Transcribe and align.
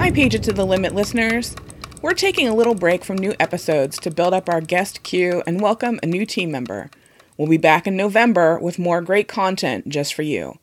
Hi, 0.00 0.10
Page 0.10 0.34
It 0.34 0.42
to 0.44 0.52
the 0.54 0.64
Limit 0.64 0.94
listeners. 0.94 1.54
We're 2.00 2.14
taking 2.14 2.48
a 2.48 2.54
little 2.54 2.74
break 2.74 3.04
from 3.04 3.18
new 3.18 3.34
episodes 3.38 3.98
to 3.98 4.10
build 4.10 4.32
up 4.32 4.48
our 4.48 4.62
guest 4.62 5.02
queue 5.02 5.42
and 5.46 5.60
welcome 5.60 6.00
a 6.02 6.06
new 6.06 6.24
team 6.24 6.50
member. 6.50 6.90
We'll 7.36 7.50
be 7.50 7.58
back 7.58 7.86
in 7.86 7.98
November 7.98 8.58
with 8.58 8.78
more 8.78 9.02
great 9.02 9.28
content 9.28 9.90
just 9.90 10.14
for 10.14 10.22
you. 10.22 10.58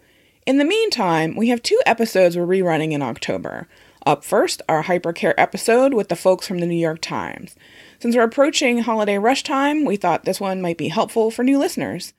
In 0.48 0.58
the 0.58 0.66
meantime, 0.66 1.36
we 1.36 1.50
have 1.50 1.62
two 1.62 1.80
episodes 1.86 2.36
we're 2.36 2.48
rerunning 2.48 2.94
in 2.94 3.04
October. 3.04 3.68
Up 4.08 4.26
first, 4.26 4.64
our 4.68 4.86
Hypercare 4.86 5.36
episode 5.38 5.94
with 5.94 6.10
the 6.10 6.16
folks 6.16 6.48
from 6.48 6.58
the 6.58 6.66
New 6.66 6.76
York 6.76 7.00
Times. 7.00 7.56
Since 8.00 8.16
we're 8.16 8.24
approaching 8.24 8.80
holiday 8.80 9.20
rush 9.20 9.44
time, 9.44 9.86
we 9.86 9.98
thought 9.98 10.26
this 10.26 10.42
one 10.42 10.64
might 10.64 10.80
be 10.80 10.88
helpful 10.88 11.30
for 11.30 11.44
new 11.44 11.60
listeners. 11.60 12.14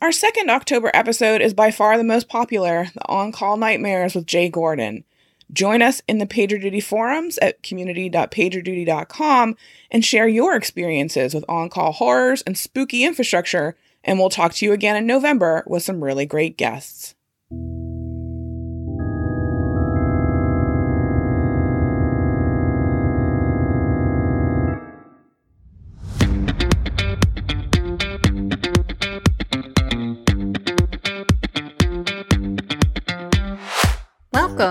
Our 0.00 0.12
second 0.12 0.48
October 0.48 0.90
episode 0.94 1.42
is 1.42 1.52
by 1.52 1.70
far 1.70 1.98
the 1.98 2.04
most 2.04 2.26
popular 2.26 2.86
The 2.94 3.06
On 3.06 3.32
Call 3.32 3.58
Nightmares 3.58 4.14
with 4.14 4.26
Jay 4.26 4.48
Gordon. 4.48 5.04
Join 5.52 5.82
us 5.82 6.02
in 6.08 6.18
the 6.18 6.26
PagerDuty 6.26 6.82
forums 6.82 7.38
at 7.38 7.62
community.pagerduty.com 7.62 9.56
and 9.90 10.04
share 10.04 10.28
your 10.28 10.56
experiences 10.56 11.34
with 11.34 11.44
on 11.48 11.68
call 11.68 11.92
horrors 11.92 12.42
and 12.42 12.56
spooky 12.58 13.04
infrastructure, 13.04 13.76
and 14.02 14.18
we'll 14.18 14.30
talk 14.30 14.54
to 14.54 14.64
you 14.64 14.72
again 14.72 14.96
in 14.96 15.06
November 15.06 15.62
with 15.66 15.82
some 15.82 16.02
really 16.02 16.26
great 16.26 16.56
guests. 16.56 17.14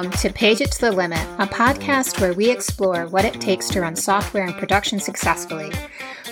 Welcome 0.03 0.19
to 0.19 0.33
Page 0.33 0.59
It 0.59 0.69
to 0.73 0.81
the 0.81 0.91
Limit, 0.91 1.25
a 1.39 1.47
podcast 1.47 2.19
where 2.19 2.33
we 2.33 2.49
explore 2.49 3.07
what 3.07 3.23
it 3.23 3.39
takes 3.39 3.69
to 3.69 3.79
run 3.79 3.95
software 3.95 4.43
and 4.43 4.53
production 4.53 4.99
successfully. 4.99 5.71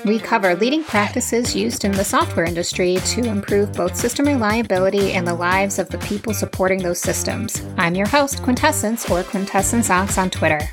We 0.04 0.20
cover 0.20 0.56
leading 0.56 0.84
practices 0.84 1.56
used 1.56 1.86
in 1.86 1.94
the 1.94 2.04
software 2.04 2.44
industry 2.44 2.98
to 2.98 3.24
improve 3.24 3.72
both 3.72 3.96
system 3.96 4.26
reliability 4.26 5.14
and 5.14 5.26
the 5.26 5.34
lives 5.34 5.80
of 5.80 5.88
the 5.88 6.00
people 6.00 6.34
supporting 6.34 6.80
those 6.84 7.00
systems. 7.00 7.64
I'm 7.78 7.96
your 7.96 8.08
host, 8.08 8.44
Quintessence, 8.44 9.10
or 9.10 9.24
Quintessence 9.24 9.90
Anx 9.90 10.18
on 10.18 10.30
Twitter. 10.32 10.70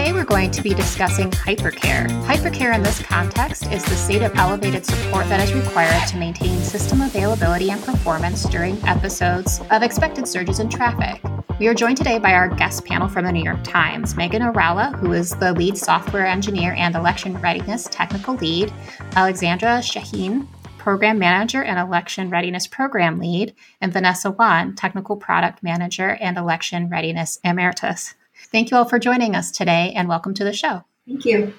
Today 0.00 0.14
we're 0.14 0.24
going 0.24 0.50
to 0.52 0.62
be 0.62 0.72
discussing 0.72 1.30
hypercare. 1.30 2.08
Hypercare 2.24 2.74
in 2.74 2.82
this 2.82 3.02
context 3.02 3.66
is 3.66 3.84
the 3.84 3.94
state 3.94 4.22
of 4.22 4.34
elevated 4.34 4.86
support 4.86 5.28
that 5.28 5.46
is 5.46 5.52
required 5.52 6.08
to 6.08 6.16
maintain 6.16 6.58
system 6.62 7.02
availability 7.02 7.70
and 7.70 7.84
performance 7.84 8.44
during 8.44 8.82
episodes 8.86 9.60
of 9.70 9.82
expected 9.82 10.26
surges 10.26 10.58
in 10.58 10.70
traffic. 10.70 11.22
We 11.58 11.68
are 11.68 11.74
joined 11.74 11.98
today 11.98 12.18
by 12.18 12.32
our 12.32 12.48
guest 12.48 12.86
panel 12.86 13.08
from 13.08 13.26
the 13.26 13.32
New 13.32 13.44
York 13.44 13.62
Times 13.62 14.16
Megan 14.16 14.40
Araula, 14.40 14.98
who 14.98 15.12
is 15.12 15.32
the 15.32 15.52
lead 15.52 15.76
software 15.76 16.26
engineer 16.26 16.72
and 16.78 16.96
election 16.96 17.38
readiness 17.38 17.86
technical 17.90 18.36
lead, 18.36 18.72
Alexandra 19.16 19.80
Shaheen, 19.80 20.46
program 20.78 21.18
manager 21.18 21.62
and 21.62 21.78
election 21.78 22.30
readiness 22.30 22.66
program 22.66 23.18
lead, 23.18 23.54
and 23.82 23.92
Vinessa 23.92 24.34
Wan, 24.34 24.74
technical 24.74 25.16
product 25.16 25.62
manager 25.62 26.16
and 26.22 26.38
election 26.38 26.88
readiness 26.88 27.38
emeritus. 27.44 28.14
Thank 28.52 28.70
you 28.70 28.76
all 28.76 28.84
for 28.84 28.98
joining 28.98 29.36
us 29.36 29.52
today 29.52 29.92
and 29.94 30.08
welcome 30.08 30.34
to 30.34 30.44
the 30.44 30.52
show. 30.52 30.82
Thank 31.06 31.24
you. 31.24 31.54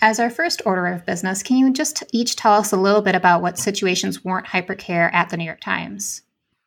As 0.00 0.20
our 0.20 0.28
first 0.28 0.60
order 0.66 0.86
of 0.88 1.06
business, 1.06 1.42
can 1.42 1.56
you 1.56 1.72
just 1.72 2.04
each 2.12 2.36
tell 2.36 2.52
us 2.52 2.72
a 2.72 2.76
little 2.76 3.00
bit 3.00 3.14
about 3.14 3.40
what 3.40 3.58
situations 3.58 4.24
warrant 4.24 4.48
hypercare 4.48 5.12
at 5.14 5.30
the 5.30 5.38
New 5.38 5.44
York 5.44 5.60
Times? 5.60 6.22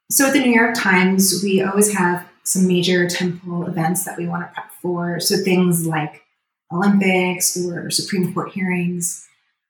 So, 0.10 0.28
at 0.28 0.34
the 0.34 0.40
New 0.40 0.54
York 0.54 0.74
Times, 0.76 1.42
we 1.44 1.62
always 1.62 1.94
have 1.94 2.26
some 2.44 2.66
major 2.68 3.08
temporal 3.08 3.68
events 3.68 4.06
that 4.06 4.18
we 4.18 4.28
want 4.28 4.48
to 4.48 4.54
prep 4.54 4.72
for. 4.82 5.20
So 5.20 5.36
things 5.38 5.86
like 5.86 6.24
Olympics 6.72 7.58
or 7.58 7.92
Supreme 7.92 8.34
Court 8.34 8.52
hearings. 8.52 9.28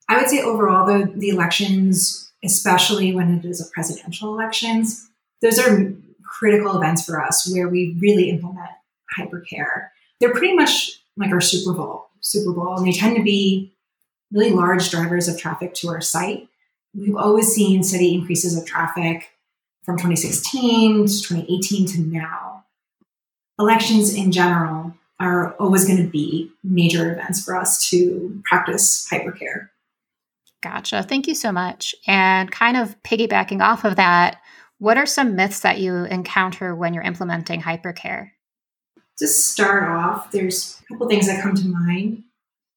I 0.08 0.16
would 0.16 0.28
say 0.28 0.40
overall, 0.40 0.86
though, 0.86 1.04
the 1.04 1.28
elections, 1.28 2.32
especially 2.44 3.12
when 3.12 3.34
it 3.36 3.44
is 3.44 3.60
a 3.60 3.68
presidential 3.72 4.32
elections, 4.32 5.10
those 5.42 5.58
are 5.58 5.92
critical 6.24 6.76
events 6.76 7.04
for 7.04 7.22
us 7.22 7.50
where 7.52 7.68
we 7.68 7.96
really 8.00 8.30
implement 8.30 8.70
hypercare. 9.18 9.88
They're 10.20 10.32
pretty 10.32 10.54
much 10.54 11.00
like 11.16 11.32
our 11.32 11.40
Super 11.40 11.72
Bowl, 11.72 12.08
Super 12.20 12.52
Bowl, 12.52 12.76
and 12.76 12.86
they 12.86 12.92
tend 12.92 13.16
to 13.16 13.22
be 13.22 13.72
really 14.32 14.50
large 14.50 14.90
drivers 14.90 15.28
of 15.28 15.38
traffic 15.38 15.74
to 15.74 15.88
our 15.88 16.00
site. 16.00 16.48
We've 16.94 17.16
always 17.16 17.48
seen 17.48 17.82
steady 17.82 18.14
increases 18.14 18.56
of 18.56 18.66
traffic 18.66 19.30
from 19.84 19.96
2016 19.96 21.06
to 21.06 21.22
2018 21.22 21.86
to 21.86 22.00
now 22.00 22.48
elections 23.58 24.14
in 24.14 24.32
general 24.32 24.94
are 25.20 25.54
always 25.54 25.84
going 25.84 26.02
to 26.02 26.08
be 26.08 26.50
major 26.62 27.12
events 27.12 27.44
for 27.44 27.56
us 27.56 27.88
to 27.90 28.40
practice 28.44 29.08
hypercare. 29.10 29.68
Gotcha. 30.62 31.02
Thank 31.02 31.26
you 31.26 31.34
so 31.34 31.50
much. 31.52 31.94
And 32.06 32.50
kind 32.50 32.76
of 32.76 33.00
piggybacking 33.02 33.62
off 33.62 33.84
of 33.84 33.96
that, 33.96 34.38
what 34.78 34.96
are 34.96 35.06
some 35.06 35.34
myths 35.34 35.60
that 35.60 35.78
you 35.78 36.04
encounter 36.04 36.74
when 36.74 36.94
you're 36.94 37.02
implementing 37.02 37.60
hypercare? 37.60 38.30
To 39.18 39.26
start 39.26 39.88
off, 39.88 40.30
there's 40.30 40.80
a 40.80 40.92
couple 40.92 41.08
things 41.08 41.26
that 41.26 41.42
come 41.42 41.54
to 41.54 41.66
mind. 41.66 42.24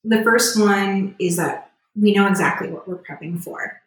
The 0.04 0.24
first 0.24 0.60
one 0.60 1.16
is 1.20 1.38
that 1.38 1.72
we 1.96 2.14
know 2.14 2.28
exactly 2.28 2.70
what 2.70 2.88
we're 2.88 3.04
prepping 3.04 3.44
for, 3.44 3.80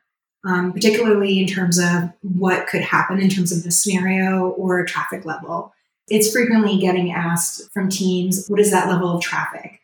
um, 0.45 0.73
particularly 0.73 1.41
in 1.41 1.47
terms 1.47 1.79
of 1.79 2.13
what 2.23 2.69
could 2.69 2.83
happen 2.83 3.21
in 3.21 3.29
terms 3.29 3.51
of 3.51 3.65
the 3.65 3.73
scenario 3.73 4.51
or 4.51 4.85
traffic 4.85 5.25
level 5.25 5.75
it's 6.09 6.33
frequently 6.33 6.79
getting 6.79 7.13
asked 7.13 7.73
from 7.73 7.89
teams, 7.89 8.47
what 8.49 8.61
is 8.61 8.71
that 8.71 8.89
level 8.89 9.17
of 9.17 9.23
traffic? 9.23 9.81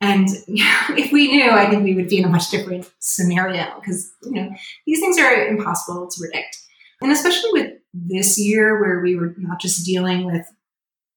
And 0.00 0.28
if 0.48 1.12
we 1.12 1.28
knew, 1.30 1.50
I 1.50 1.68
think 1.68 1.84
we 1.84 1.94
would 1.94 2.08
be 2.08 2.18
in 2.18 2.24
a 2.24 2.28
much 2.28 2.50
different 2.50 2.90
scenario 2.98 3.74
because 3.80 4.10
you 4.22 4.32
know 4.32 4.50
these 4.86 5.00
things 5.00 5.18
are 5.18 5.46
impossible 5.46 6.08
to 6.08 6.20
predict. 6.20 6.56
And 7.00 7.12
especially 7.12 7.52
with 7.52 7.72
this 7.92 8.38
year, 8.38 8.80
where 8.80 9.00
we 9.00 9.16
were 9.16 9.34
not 9.38 9.60
just 9.60 9.84
dealing 9.84 10.24
with 10.24 10.46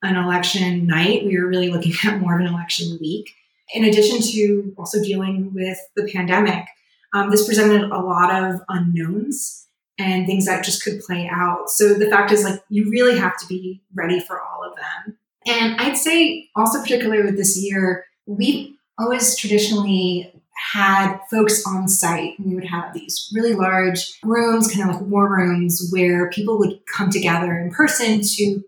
an 0.03 0.15
election 0.15 0.87
night, 0.87 1.25
we 1.25 1.37
were 1.37 1.47
really 1.47 1.69
looking 1.69 1.93
at 2.05 2.19
more 2.19 2.35
of 2.35 2.41
an 2.45 2.53
election 2.53 2.97
week. 2.99 3.35
In 3.73 3.85
addition 3.85 4.21
to 4.33 4.73
also 4.77 5.01
dealing 5.01 5.53
with 5.53 5.77
the 5.95 6.09
pandemic, 6.11 6.65
um, 7.13 7.29
this 7.29 7.45
presented 7.45 7.83
a 7.83 7.99
lot 7.99 8.43
of 8.43 8.61
unknowns 8.69 9.67
and 9.97 10.25
things 10.25 10.45
that 10.45 10.63
just 10.63 10.83
could 10.83 10.99
play 11.01 11.29
out. 11.31 11.69
So 11.69 11.93
the 11.93 12.09
fact 12.09 12.31
is, 12.31 12.43
like, 12.43 12.61
you 12.69 12.89
really 12.89 13.17
have 13.17 13.37
to 13.37 13.47
be 13.47 13.81
ready 13.93 14.19
for 14.19 14.41
all 14.41 14.63
of 14.63 14.75
them. 14.75 15.17
And 15.45 15.79
I'd 15.79 15.97
say 15.97 16.49
also, 16.55 16.81
particularly 16.81 17.23
with 17.23 17.37
this 17.37 17.61
year, 17.61 18.05
we 18.25 18.75
always 18.97 19.35
traditionally 19.35 20.33
had 20.73 21.17
folks 21.29 21.65
on 21.65 21.87
site. 21.87 22.35
We 22.39 22.53
would 22.53 22.65
have 22.65 22.93
these 22.93 23.31
really 23.33 23.53
large 23.55 24.19
rooms, 24.23 24.71
kind 24.71 24.89
of 24.89 24.95
like 24.95 25.05
war 25.05 25.29
rooms, 25.29 25.89
where 25.91 26.29
people 26.29 26.59
would 26.59 26.79
come 26.85 27.09
together 27.09 27.57
in 27.57 27.71
person 27.71 28.21
to 28.21 28.63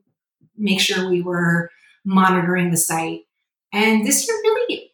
make 0.57 0.79
sure 0.79 1.09
we 1.09 1.21
were 1.21 1.69
monitoring 2.05 2.71
the 2.71 2.77
site. 2.77 3.21
And 3.71 4.05
this 4.05 4.27
year 4.27 4.37
really, 4.43 4.91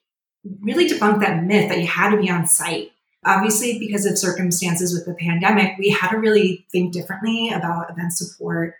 really 0.61 0.89
debunked 0.89 1.21
that 1.21 1.43
myth 1.43 1.69
that 1.69 1.79
you 1.79 1.87
had 1.87 2.11
to 2.11 2.21
be 2.21 2.29
on 2.29 2.47
site. 2.47 2.91
Obviously, 3.25 3.77
because 3.79 4.05
of 4.05 4.17
circumstances 4.17 4.93
with 4.93 5.05
the 5.05 5.13
pandemic, 5.13 5.77
we 5.77 5.89
had 5.89 6.11
to 6.11 6.17
really 6.17 6.65
think 6.71 6.93
differently 6.93 7.49
about 7.49 7.89
event 7.91 8.13
support. 8.13 8.75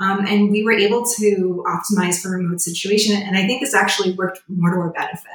Um, 0.00 0.26
and 0.26 0.50
we 0.50 0.62
were 0.62 0.72
able 0.72 1.04
to 1.18 1.64
optimize 1.66 2.20
for 2.20 2.30
remote 2.30 2.60
situation. 2.60 3.16
And 3.22 3.36
I 3.36 3.46
think 3.46 3.60
this 3.60 3.74
actually 3.74 4.12
worked 4.12 4.40
more 4.48 4.70
to 4.70 4.76
our 4.76 4.90
benefit. 4.90 5.30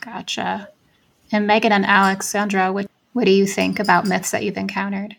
Gotcha. 0.00 0.68
And 1.32 1.46
Megan 1.46 1.72
and 1.72 1.86
Alexandra, 1.86 2.72
what, 2.72 2.90
what 3.12 3.24
do 3.24 3.32
you 3.32 3.46
think 3.46 3.78
about 3.78 4.06
myths 4.06 4.30
that 4.30 4.44
you've 4.44 4.56
encountered? 4.56 5.16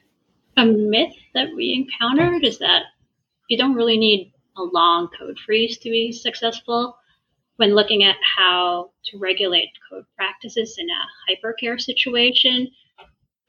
A 0.55 0.65
myth 0.65 1.13
that 1.33 1.49
we 1.55 1.73
encountered 1.73 2.43
is 2.43 2.59
that 2.59 2.83
you 3.49 3.57
don't 3.57 3.75
really 3.75 3.97
need 3.97 4.31
a 4.57 4.63
long 4.63 5.09
code 5.17 5.37
freeze 5.45 5.77
to 5.79 5.89
be 5.89 6.11
successful 6.11 6.97
when 7.57 7.75
looking 7.75 8.03
at 8.03 8.15
how 8.37 8.91
to 9.05 9.17
regulate 9.17 9.69
code 9.89 10.05
practices 10.15 10.77
in 10.77 10.87
a 10.89 11.31
hypercare 11.31 11.79
situation, 11.79 12.69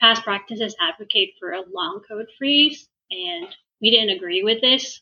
past 0.00 0.24
practices 0.24 0.74
advocate 0.80 1.34
for 1.38 1.52
a 1.52 1.62
long 1.72 2.00
code 2.08 2.26
freeze, 2.38 2.88
and 3.10 3.46
we 3.80 3.90
didn't 3.90 4.16
agree 4.16 4.42
with 4.42 4.60
this. 4.60 5.00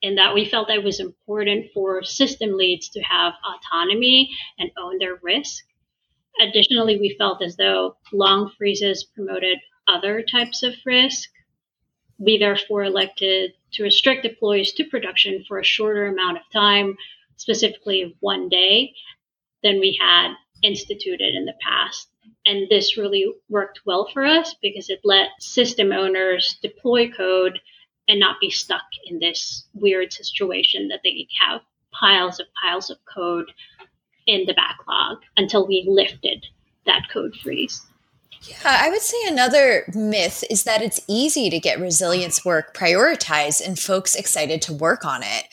In 0.00 0.16
that 0.16 0.34
we 0.34 0.46
felt 0.46 0.66
that 0.68 0.78
it 0.78 0.84
was 0.84 0.98
important 0.98 1.66
for 1.72 2.02
system 2.02 2.56
leads 2.56 2.88
to 2.90 3.00
have 3.02 3.34
autonomy 3.44 4.30
and 4.58 4.70
own 4.76 4.98
their 4.98 5.20
risk. 5.22 5.64
Additionally, 6.40 6.98
we 6.98 7.14
felt 7.18 7.42
as 7.42 7.56
though 7.56 7.96
long 8.12 8.50
freezes 8.58 9.04
promoted 9.04 9.58
other 9.86 10.22
types 10.22 10.62
of 10.62 10.74
risk. 10.84 11.28
We 12.18 12.38
therefore 12.38 12.84
elected 12.84 13.52
to 13.72 13.82
restrict 13.82 14.22
deploys 14.22 14.72
to 14.72 14.84
production 14.84 15.44
for 15.46 15.58
a 15.58 15.64
shorter 15.64 16.06
amount 16.06 16.38
of 16.38 16.42
time 16.52 16.96
specifically 17.36 18.16
one 18.20 18.48
day, 18.48 18.94
than 19.62 19.80
we 19.80 19.98
had 20.00 20.34
instituted 20.62 21.34
in 21.34 21.44
the 21.44 21.54
past. 21.60 22.08
And 22.46 22.68
this 22.68 22.96
really 22.96 23.32
worked 23.48 23.80
well 23.84 24.08
for 24.12 24.24
us 24.24 24.54
because 24.60 24.90
it 24.90 25.00
let 25.04 25.28
system 25.40 25.92
owners 25.92 26.58
deploy 26.62 27.10
code 27.10 27.60
and 28.08 28.18
not 28.18 28.40
be 28.40 28.50
stuck 28.50 28.84
in 29.06 29.18
this 29.18 29.66
weird 29.74 30.12
situation 30.12 30.88
that 30.88 31.00
they 31.04 31.26
have 31.40 31.60
piles 31.92 32.40
of 32.40 32.46
piles 32.60 32.90
of 32.90 32.98
code 33.12 33.50
in 34.26 34.44
the 34.46 34.54
backlog 34.54 35.18
until 35.36 35.66
we 35.66 35.84
lifted 35.86 36.46
that 36.86 37.08
code 37.12 37.34
freeze. 37.36 37.86
Yeah, 38.48 38.56
I 38.64 38.90
would 38.90 39.02
say 39.02 39.16
another 39.26 39.84
myth 39.94 40.42
is 40.50 40.64
that 40.64 40.82
it's 40.82 41.00
easy 41.06 41.48
to 41.50 41.60
get 41.60 41.80
resilience 41.80 42.44
work 42.44 42.74
prioritized 42.74 43.64
and 43.64 43.78
folks 43.78 44.14
excited 44.14 44.60
to 44.62 44.72
work 44.72 45.04
on 45.04 45.22
it. 45.22 45.46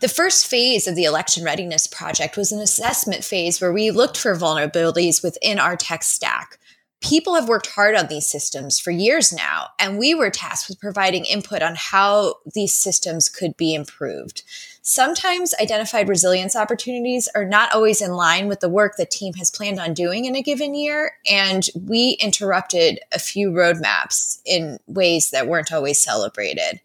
The 0.00 0.08
first 0.08 0.46
phase 0.46 0.86
of 0.86 0.94
the 0.94 1.04
election 1.04 1.42
readiness 1.42 1.86
project 1.86 2.36
was 2.36 2.52
an 2.52 2.60
assessment 2.60 3.24
phase 3.24 3.60
where 3.60 3.72
we 3.72 3.90
looked 3.90 4.18
for 4.18 4.36
vulnerabilities 4.36 5.22
within 5.22 5.58
our 5.58 5.76
tech 5.76 6.02
stack. 6.02 6.58
People 7.00 7.34
have 7.34 7.48
worked 7.48 7.68
hard 7.68 7.94
on 7.94 8.08
these 8.08 8.26
systems 8.26 8.78
for 8.78 8.90
years 8.90 9.32
now, 9.32 9.68
and 9.78 9.98
we 9.98 10.14
were 10.14 10.30
tasked 10.30 10.68
with 10.68 10.80
providing 10.80 11.24
input 11.24 11.62
on 11.62 11.74
how 11.76 12.36
these 12.54 12.74
systems 12.74 13.28
could 13.30 13.56
be 13.56 13.74
improved. 13.74 14.42
Sometimes 14.88 15.52
identified 15.60 16.08
resilience 16.08 16.54
opportunities 16.54 17.28
are 17.34 17.44
not 17.44 17.74
always 17.74 18.00
in 18.00 18.12
line 18.12 18.46
with 18.46 18.60
the 18.60 18.68
work 18.68 18.94
the 18.96 19.04
team 19.04 19.34
has 19.34 19.50
planned 19.50 19.80
on 19.80 19.94
doing 19.94 20.26
in 20.26 20.36
a 20.36 20.42
given 20.42 20.76
year, 20.76 21.14
and 21.28 21.68
we 21.74 22.16
interrupted 22.20 23.00
a 23.12 23.18
few 23.18 23.50
roadmaps 23.50 24.38
in 24.44 24.78
ways 24.86 25.30
that 25.30 25.48
weren't 25.48 25.72
always 25.72 26.00
celebrated. 26.00 26.80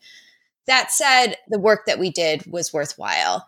That 0.65 0.91
said, 0.91 1.35
the 1.47 1.59
work 1.59 1.85
that 1.85 1.99
we 1.99 2.09
did 2.09 2.51
was 2.51 2.73
worthwhile. 2.73 3.47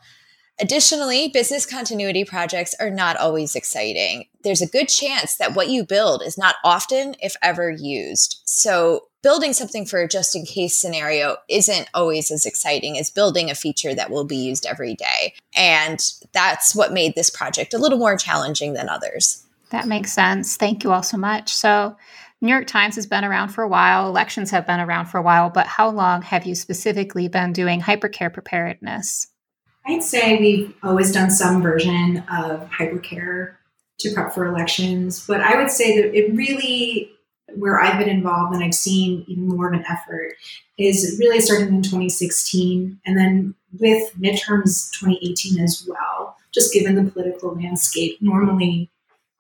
Additionally, 0.62 1.30
business 1.30 1.66
continuity 1.66 2.24
projects 2.24 2.76
are 2.80 2.92
not 2.92 3.18
always 3.18 3.56
exciting. 3.56 4.26
There's 4.44 4.62
a 4.62 4.70
good 4.70 4.88
chance 4.88 5.36
that 5.38 5.56
what 5.56 5.70
you 5.70 5.84
build 5.84 6.22
is 6.22 6.38
not 6.38 6.58
often, 6.64 7.16
if 7.24 7.36
ever, 7.42 7.72
used. 7.72 8.44
So, 8.46 9.08
building 9.24 9.54
something 9.54 9.86
for 9.86 10.02
a 10.02 10.08
just 10.08 10.36
in 10.36 10.46
case 10.46 10.76
scenario 10.76 11.38
isn't 11.50 11.90
always 11.94 12.30
as 12.30 12.46
exciting 12.46 13.00
as 13.00 13.10
building 13.10 13.50
a 13.50 13.56
feature 13.56 13.96
that 13.96 14.12
will 14.12 14.26
be 14.26 14.36
used 14.36 14.66
every 14.66 14.94
day. 14.94 15.34
And 15.56 16.00
that's 16.34 16.76
what 16.76 16.94
made 16.94 17.16
this 17.16 17.30
project 17.30 17.74
a 17.74 17.80
little 17.80 17.98
more 17.98 18.18
challenging 18.18 18.74
than 18.74 18.90
others. 18.90 19.44
That 19.72 19.88
makes 19.88 20.14
sense. 20.14 20.56
Thank 20.56 20.84
you 20.84 20.92
all 20.92 21.02
so 21.02 21.18
much. 21.18 21.50
So, 21.50 21.98
New 22.42 22.50
York 22.50 22.68
Times 22.68 22.96
has 22.96 23.08
been 23.08 23.24
around 23.24 23.50
for 23.50 23.64
a 23.64 23.70
while, 23.70 24.06
elections 24.06 24.52
have 24.52 24.68
been 24.68 24.82
around 24.82 25.06
for 25.06 25.18
a 25.18 25.22
while, 25.22 25.50
but 25.50 25.66
how 25.66 25.90
long 25.90 26.22
have 26.24 26.46
you 26.46 26.56
specifically 26.56 27.30
been 27.30 27.54
doing 27.54 27.80
hypercare 27.80 28.32
preparedness? 28.34 29.28
I'd 29.86 30.04
say 30.04 30.38
we've 30.38 30.76
always 30.84 31.14
done 31.14 31.32
some 31.32 31.62
version 31.62 32.18
of 32.30 32.70
hypercare 32.70 33.56
to 34.00 34.14
prep 34.14 34.34
for 34.34 34.46
elections, 34.46 35.26
but 35.26 35.40
I 35.40 35.56
would 35.56 35.72
say 35.72 36.02
that 36.02 36.14
it 36.14 36.36
really, 36.36 37.14
where 37.56 37.80
I've 37.80 38.00
been 38.00 38.10
involved 38.10 38.54
and 38.54 38.64
I've 38.64 38.74
seen 38.74 39.26
even 39.28 39.48
more 39.48 39.68
of 39.68 39.74
an 39.74 39.86
effort, 39.90 40.34
is 40.78 41.18
really 41.20 41.40
starting 41.40 41.68
in 41.68 41.82
2016 41.82 43.00
and 43.06 43.18
then 43.18 43.56
with 43.80 44.14
midterms 44.20 44.92
2018 45.00 45.60
as 45.60 45.88
well. 45.88 46.38
Just 46.54 46.74
given 46.74 46.96
the 46.96 47.12
political 47.12 47.56
landscape, 47.56 48.22
normally 48.22 48.90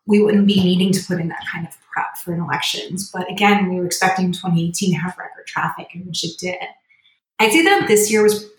we 0.05 0.21
wouldn't 0.21 0.47
be 0.47 0.63
needing 0.63 0.91
to 0.91 1.03
put 1.05 1.19
in 1.19 1.29
that 1.29 1.45
kind 1.51 1.67
of 1.67 1.77
prep 1.91 2.17
for 2.17 2.33
an 2.33 2.41
elections. 2.41 3.09
But 3.11 3.29
again, 3.31 3.69
we 3.69 3.77
were 3.77 3.85
expecting 3.85 4.31
2018 4.31 4.93
to 4.93 4.99
have 4.99 5.17
record 5.17 5.47
traffic, 5.47 5.87
in 5.93 6.05
which 6.05 6.23
it 6.23 6.37
did. 6.39 6.57
I'd 7.39 7.51
say 7.51 7.63
that 7.63 7.87
this 7.87 8.11
year 8.11 8.23
was 8.23 8.49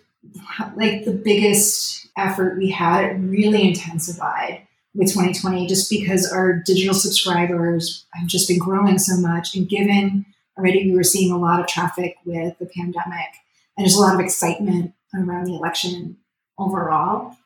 like 0.77 1.05
the 1.05 1.13
biggest 1.13 2.07
effort 2.17 2.59
we 2.59 2.71
had. 2.71 3.05
It 3.05 3.15
really 3.15 3.69
intensified 3.69 4.67
with 4.95 5.09
2020 5.09 5.67
just 5.67 5.91
because 5.91 6.31
our 6.31 6.53
digital 6.53 6.95
subscribers 6.95 8.07
have 8.15 8.29
just 8.29 8.49
been 8.49 8.59
growing 8.59 8.99
so 8.99 9.17
much. 9.17 9.55
And 9.55 9.69
given 9.69 10.27
already 10.57 10.89
we 10.89 10.97
were 10.97 11.03
seeing 11.03 11.33
a 11.33 11.39
lot 11.39 11.61
of 11.61 11.67
traffic 11.67 12.17
with 12.25 12.57
the 12.59 12.67
pandemic 12.67 13.29
and 13.77 13.85
there's 13.85 13.97
a 13.97 14.01
lot 14.01 14.15
of 14.15 14.21
excitement 14.21 14.93
around 15.15 15.45
the 15.45 15.55
election 15.55 16.17
overall. 16.59 17.37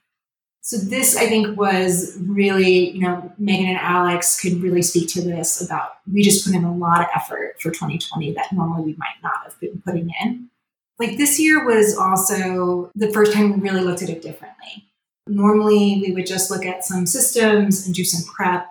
So 0.60 0.76
this, 0.76 1.16
I 1.16 1.26
think, 1.26 1.58
was 1.58 2.18
really, 2.20 2.90
you 2.90 3.00
know, 3.00 3.32
Megan 3.38 3.68
and 3.68 3.78
Alex 3.78 4.38
could 4.38 4.60
really 4.60 4.82
speak 4.82 5.08
to 5.14 5.22
this 5.22 5.64
about 5.64 5.92
we 6.12 6.22
just 6.22 6.44
put 6.44 6.54
in 6.54 6.64
a 6.64 6.76
lot 6.76 7.00
of 7.00 7.06
effort 7.14 7.54
for 7.58 7.70
2020 7.70 8.34
that 8.34 8.52
normally 8.52 8.82
we 8.82 8.96
might 8.98 9.16
not 9.22 9.44
have 9.44 9.58
been 9.60 9.80
putting 9.84 10.10
in. 10.22 10.50
Like 10.98 11.16
this 11.16 11.40
year 11.40 11.64
was 11.64 11.96
also 11.96 12.90
the 12.94 13.10
first 13.12 13.32
time 13.32 13.52
we 13.52 13.66
really 13.66 13.82
looked 13.82 14.02
at 14.02 14.10
it 14.10 14.20
differently. 14.20 14.87
Normally, 15.28 16.02
we 16.04 16.12
would 16.12 16.26
just 16.26 16.50
look 16.50 16.64
at 16.64 16.84
some 16.84 17.06
systems 17.06 17.86
and 17.86 17.94
do 17.94 18.04
some 18.04 18.26
prep. 18.34 18.66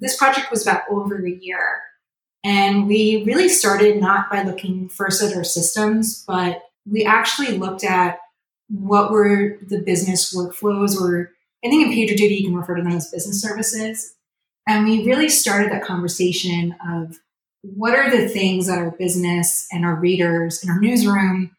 This 0.00 0.16
project 0.16 0.50
was 0.50 0.62
about 0.66 0.82
over 0.90 1.24
a 1.24 1.30
year. 1.30 1.82
And 2.44 2.86
we 2.86 3.24
really 3.24 3.48
started 3.48 4.00
not 4.00 4.30
by 4.30 4.42
looking 4.42 4.88
first 4.88 5.22
at 5.22 5.34
our 5.34 5.44
systems, 5.44 6.24
but 6.26 6.62
we 6.84 7.04
actually 7.04 7.56
looked 7.56 7.84
at 7.84 8.18
what 8.68 9.10
were 9.10 9.58
the 9.66 9.80
business 9.80 10.34
workflows, 10.34 11.00
or 11.00 11.30
I 11.64 11.68
think 11.68 11.86
in 11.86 11.92
PagerDuty 11.92 12.40
you 12.40 12.46
can 12.48 12.56
refer 12.56 12.76
to 12.76 12.82
them 12.82 12.92
as 12.92 13.10
business 13.10 13.40
services. 13.40 14.14
And 14.66 14.84
we 14.84 15.06
really 15.06 15.28
started 15.28 15.70
that 15.70 15.84
conversation 15.84 16.74
of 16.86 17.18
what 17.62 17.94
are 17.94 18.10
the 18.10 18.28
things 18.28 18.66
that 18.66 18.78
our 18.78 18.90
business 18.90 19.66
and 19.72 19.84
our 19.84 19.94
readers 19.94 20.62
and 20.62 20.70
our 20.70 20.78
newsroom 20.78 21.50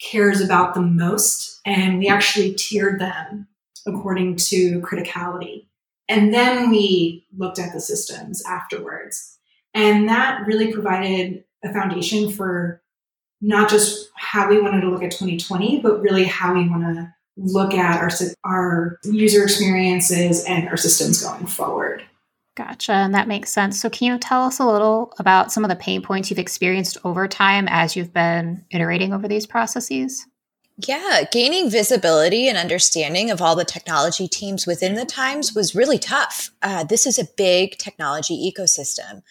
cares 0.00 0.42
about 0.42 0.74
the 0.74 0.82
most? 0.82 1.60
And 1.64 1.98
we 1.98 2.08
actually 2.08 2.54
tiered 2.54 3.00
them 3.00 3.48
according 3.86 4.36
to 4.36 4.80
criticality. 4.80 5.66
And 6.08 6.32
then 6.34 6.70
we 6.70 7.26
looked 7.36 7.58
at 7.58 7.72
the 7.72 7.80
systems 7.80 8.42
afterwards. 8.44 9.38
And 9.72 10.08
that 10.08 10.46
really 10.46 10.72
provided 10.72 11.44
a 11.64 11.72
foundation 11.72 12.30
for 12.30 12.82
not 13.40 13.68
just 13.68 14.10
how 14.16 14.48
we 14.48 14.60
wanted 14.60 14.82
to 14.82 14.90
look 14.90 15.02
at 15.02 15.10
2020, 15.10 15.80
but 15.80 16.00
really 16.00 16.24
how 16.24 16.54
we 16.54 16.68
want 16.68 16.82
to 16.96 17.12
look 17.36 17.74
at 17.74 18.00
our, 18.00 18.10
our 18.44 18.98
user 19.04 19.42
experiences 19.42 20.44
and 20.44 20.68
our 20.68 20.76
systems 20.76 21.22
going 21.22 21.46
forward. 21.46 22.02
Gotcha. 22.56 22.92
And 22.92 23.14
that 23.14 23.26
makes 23.26 23.50
sense. 23.50 23.80
So, 23.80 23.90
can 23.90 24.06
you 24.06 24.18
tell 24.18 24.44
us 24.44 24.60
a 24.60 24.66
little 24.66 25.12
about 25.18 25.50
some 25.50 25.64
of 25.64 25.70
the 25.70 25.76
pain 25.76 26.02
points 26.02 26.30
you've 26.30 26.38
experienced 26.38 26.96
over 27.04 27.26
time 27.26 27.66
as 27.68 27.96
you've 27.96 28.12
been 28.12 28.64
iterating 28.70 29.12
over 29.12 29.26
these 29.26 29.46
processes? 29.46 30.24
Yeah, 30.76 31.22
gaining 31.30 31.70
visibility 31.70 32.48
and 32.48 32.58
understanding 32.58 33.30
of 33.30 33.40
all 33.40 33.54
the 33.54 33.64
technology 33.64 34.26
teams 34.26 34.66
within 34.66 34.94
the 34.94 35.04
Times 35.04 35.54
was 35.54 35.74
really 35.74 35.98
tough. 35.98 36.50
Uh, 36.62 36.82
this 36.82 37.06
is 37.06 37.16
a 37.16 37.28
big 37.36 37.78
technology 37.78 38.52
ecosystem. 38.52 39.22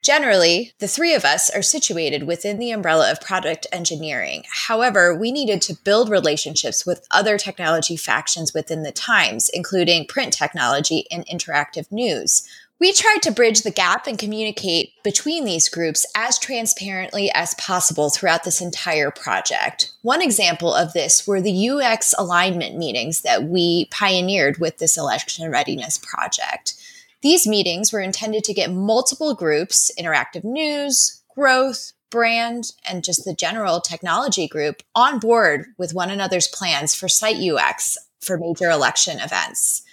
Generally, 0.00 0.74
the 0.78 0.88
three 0.88 1.14
of 1.14 1.24
us 1.24 1.50
are 1.50 1.62
situated 1.62 2.24
within 2.24 2.58
the 2.58 2.70
umbrella 2.70 3.10
of 3.10 3.20
product 3.20 3.66
engineering. 3.72 4.44
However, 4.66 5.16
we 5.16 5.32
needed 5.32 5.60
to 5.62 5.76
build 5.84 6.08
relationships 6.08 6.86
with 6.86 7.06
other 7.10 7.36
technology 7.36 7.96
factions 7.96 8.54
within 8.54 8.84
the 8.84 8.92
Times, 8.92 9.48
including 9.48 10.06
print 10.06 10.32
technology 10.32 11.06
and 11.10 11.26
interactive 11.26 11.90
news. 11.90 12.46
We 12.82 12.92
tried 12.92 13.22
to 13.22 13.30
bridge 13.30 13.62
the 13.62 13.70
gap 13.70 14.08
and 14.08 14.18
communicate 14.18 15.00
between 15.04 15.44
these 15.44 15.68
groups 15.68 16.04
as 16.16 16.36
transparently 16.36 17.30
as 17.30 17.54
possible 17.54 18.10
throughout 18.10 18.42
this 18.42 18.60
entire 18.60 19.12
project. 19.12 19.92
One 20.02 20.20
example 20.20 20.74
of 20.74 20.92
this 20.92 21.24
were 21.24 21.40
the 21.40 21.68
UX 21.68 22.12
alignment 22.18 22.76
meetings 22.76 23.20
that 23.20 23.44
we 23.44 23.84
pioneered 23.92 24.58
with 24.58 24.78
this 24.78 24.98
election 24.98 25.48
readiness 25.48 25.96
project. 25.96 26.74
These 27.20 27.46
meetings 27.46 27.92
were 27.92 28.00
intended 28.00 28.42
to 28.42 28.52
get 28.52 28.72
multiple 28.72 29.36
groups, 29.36 29.92
interactive 29.96 30.42
news, 30.42 31.22
growth, 31.36 31.92
brand, 32.10 32.72
and 32.84 33.04
just 33.04 33.24
the 33.24 33.32
general 33.32 33.80
technology 33.80 34.48
group 34.48 34.82
on 34.96 35.20
board 35.20 35.66
with 35.78 35.94
one 35.94 36.10
another's 36.10 36.48
plans 36.48 36.96
for 36.96 37.06
site 37.06 37.36
UX 37.36 37.96
for 38.18 38.36
major 38.38 38.70
election 38.70 39.20
events. 39.20 39.84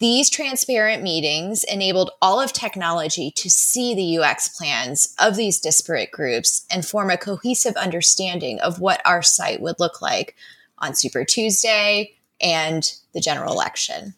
These 0.00 0.30
transparent 0.30 1.02
meetings 1.02 1.64
enabled 1.64 2.12
all 2.22 2.40
of 2.40 2.52
technology 2.52 3.32
to 3.32 3.50
see 3.50 3.94
the 3.94 4.18
UX 4.18 4.48
plans 4.48 5.12
of 5.18 5.34
these 5.34 5.58
disparate 5.58 6.12
groups 6.12 6.64
and 6.70 6.86
form 6.86 7.10
a 7.10 7.16
cohesive 7.16 7.74
understanding 7.74 8.60
of 8.60 8.78
what 8.80 9.02
our 9.04 9.22
site 9.22 9.60
would 9.60 9.80
look 9.80 10.00
like 10.00 10.36
on 10.78 10.94
Super 10.94 11.24
Tuesday 11.24 12.14
and 12.40 12.92
the 13.12 13.20
general 13.20 13.52
election. 13.52 14.14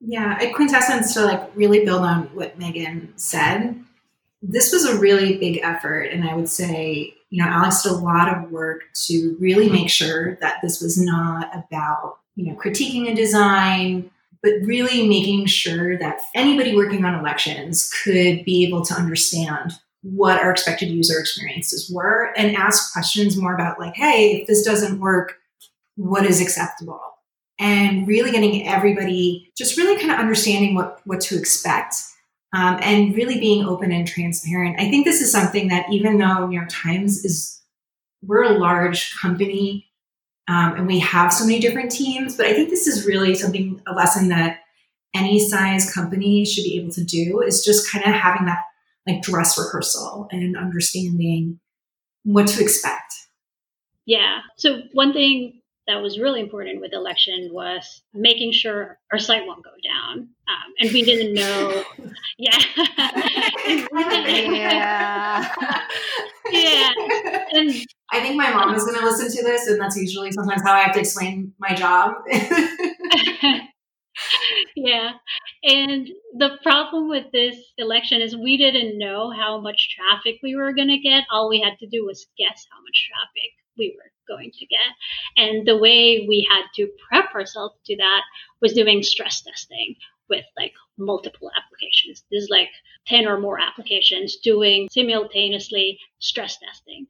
Yeah, 0.00 0.38
at 0.40 0.54
quintessence 0.54 1.12
to 1.14 1.26
like 1.26 1.50
really 1.54 1.84
build 1.84 2.02
on 2.02 2.22
what 2.34 2.58
Megan 2.58 3.12
said, 3.16 3.78
this 4.40 4.72
was 4.72 4.86
a 4.86 4.98
really 4.98 5.36
big 5.36 5.60
effort. 5.62 6.04
And 6.04 6.26
I 6.26 6.34
would 6.34 6.48
say, 6.48 7.14
you 7.28 7.44
know, 7.44 7.50
Alex 7.50 7.82
did 7.82 7.92
a 7.92 7.96
lot 7.96 8.34
of 8.34 8.50
work 8.50 8.84
to 9.06 9.36
really 9.38 9.68
make 9.68 9.90
sure 9.90 10.36
that 10.36 10.62
this 10.62 10.80
was 10.80 10.96
not 10.98 11.50
about, 11.54 12.18
you 12.36 12.46
know, 12.46 12.58
critiquing 12.58 13.10
a 13.10 13.14
design, 13.14 14.10
but 14.42 14.52
really 14.62 15.08
making 15.08 15.46
sure 15.46 15.98
that 15.98 16.20
anybody 16.34 16.74
working 16.74 17.04
on 17.04 17.18
elections 17.18 17.90
could 18.02 18.44
be 18.44 18.66
able 18.66 18.84
to 18.84 18.94
understand 18.94 19.72
what 20.02 20.40
our 20.40 20.50
expected 20.50 20.88
user 20.88 21.18
experiences 21.18 21.90
were 21.92 22.32
and 22.36 22.56
ask 22.56 22.92
questions 22.92 23.36
more 23.36 23.54
about 23.54 23.80
like, 23.80 23.94
hey, 23.96 24.40
if 24.40 24.46
this 24.46 24.64
doesn't 24.64 25.00
work, 25.00 25.34
what 25.96 26.24
is 26.24 26.40
acceptable? 26.40 27.00
And 27.58 28.06
really 28.06 28.30
getting 28.30 28.68
everybody 28.68 29.50
just 29.58 29.76
really 29.76 29.98
kind 29.98 30.12
of 30.12 30.18
understanding 30.20 30.76
what, 30.76 31.00
what 31.04 31.20
to 31.22 31.36
expect 31.36 31.96
um, 32.54 32.78
and 32.80 33.14
really 33.16 33.40
being 33.40 33.66
open 33.66 33.90
and 33.90 34.06
transparent. 34.06 34.80
I 34.80 34.88
think 34.88 35.04
this 35.04 35.20
is 35.20 35.32
something 35.32 35.68
that 35.68 35.86
even 35.92 36.18
though 36.18 36.46
New 36.46 36.56
York 36.56 36.70
Times 36.70 37.24
is, 37.24 37.60
we're 38.22 38.44
a 38.44 38.58
large 38.58 39.14
company 39.20 39.87
um, 40.48 40.74
and 40.74 40.86
we 40.86 40.98
have 40.98 41.32
so 41.32 41.44
many 41.44 41.60
different 41.60 41.92
teams. 41.92 42.36
But 42.36 42.46
I 42.46 42.54
think 42.54 42.70
this 42.70 42.86
is 42.86 43.06
really 43.06 43.34
something, 43.34 43.80
a 43.86 43.92
lesson 43.92 44.28
that 44.28 44.60
any 45.14 45.38
size 45.38 45.92
company 45.92 46.44
should 46.44 46.64
be 46.64 46.78
able 46.78 46.92
to 46.92 47.04
do 47.04 47.40
is 47.40 47.64
just 47.64 47.90
kind 47.90 48.04
of 48.04 48.12
having 48.12 48.46
that 48.46 48.62
like 49.06 49.22
dress 49.22 49.58
rehearsal 49.58 50.28
and 50.30 50.56
understanding 50.56 51.60
what 52.24 52.46
to 52.48 52.62
expect. 52.62 53.14
Yeah. 54.04 54.40
So 54.56 54.82
one 54.92 55.12
thing 55.12 55.60
that 55.86 56.02
was 56.02 56.18
really 56.18 56.40
important 56.40 56.80
with 56.80 56.92
election 56.92 57.48
was 57.52 58.02
making 58.12 58.52
sure 58.52 58.98
our 59.10 59.18
site 59.18 59.46
won't 59.46 59.64
go 59.64 59.70
down. 59.82 60.28
Um, 60.48 60.72
and 60.78 60.92
we 60.92 61.02
didn't 61.02 61.34
know. 61.34 61.84
Yeah. 62.40 62.56
yeah. 63.66 65.52
yeah. 66.52 66.90
And 67.50 67.70
I 68.12 68.20
think 68.20 68.36
my 68.36 68.52
mom 68.52 68.72
is 68.76 68.84
going 68.84 68.96
to 68.96 69.04
listen 69.04 69.28
to 69.36 69.42
this, 69.42 69.66
and 69.66 69.80
that's 69.80 69.96
usually 69.96 70.30
sometimes 70.30 70.62
how 70.62 70.72
I 70.72 70.82
have 70.82 70.94
to 70.94 71.00
explain 71.00 71.52
my 71.58 71.74
job. 71.74 72.14
yeah. 74.76 75.12
And 75.64 76.08
the 76.38 76.58
problem 76.62 77.08
with 77.08 77.26
this 77.32 77.56
election 77.76 78.22
is 78.22 78.36
we 78.36 78.56
didn't 78.56 78.98
know 78.98 79.32
how 79.32 79.60
much 79.60 79.96
traffic 79.96 80.38
we 80.40 80.54
were 80.54 80.72
going 80.72 80.88
to 80.88 80.98
get. 80.98 81.24
All 81.32 81.48
we 81.48 81.60
had 81.60 81.76
to 81.80 81.88
do 81.88 82.06
was 82.06 82.28
guess 82.38 82.66
how 82.70 82.80
much 82.80 83.08
traffic 83.08 83.50
we 83.76 83.96
were 83.96 84.12
going 84.32 84.52
to 84.52 84.66
get. 84.66 84.94
And 85.36 85.66
the 85.66 85.76
way 85.76 86.24
we 86.28 86.48
had 86.48 86.66
to 86.76 86.88
prep 87.08 87.34
ourselves 87.34 87.74
to 87.86 87.96
that 87.96 88.22
was 88.60 88.74
doing 88.74 89.02
stress 89.02 89.42
testing 89.42 89.96
with 90.28 90.44
like 90.56 90.72
multiple 90.96 91.50
applications. 91.56 92.24
This 92.30 92.44
is 92.44 92.48
like 92.50 92.68
10 93.06 93.26
or 93.26 93.38
more 93.40 93.60
applications 93.60 94.36
doing 94.36 94.88
simultaneously 94.90 95.98
stress 96.18 96.58
testing. 96.58 97.06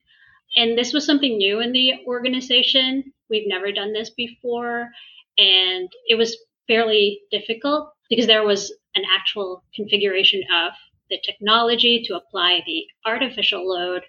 And 0.56 0.78
this 0.78 0.92
was 0.92 1.04
something 1.04 1.36
new 1.36 1.60
in 1.60 1.72
the 1.72 1.94
organization. 2.06 3.12
We've 3.28 3.48
never 3.48 3.72
done 3.72 3.92
this 3.92 4.10
before. 4.10 4.88
And 5.36 5.88
it 6.08 6.16
was 6.16 6.36
fairly 6.66 7.20
difficult 7.30 7.92
because 8.08 8.26
there 8.26 8.44
was 8.44 8.72
an 8.94 9.04
actual 9.10 9.64
configuration 9.74 10.42
of 10.54 10.72
the 11.10 11.18
technology 11.24 12.02
to 12.06 12.16
apply 12.16 12.62
the 12.66 12.84
artificial 13.06 13.66
load, 13.66 14.02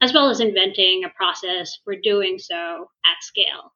as 0.00 0.12
well 0.12 0.28
as 0.28 0.40
inventing 0.40 1.04
a 1.04 1.08
process 1.10 1.78
for 1.84 1.94
doing 1.96 2.38
so 2.38 2.90
at 3.04 3.22
scale. 3.22 3.72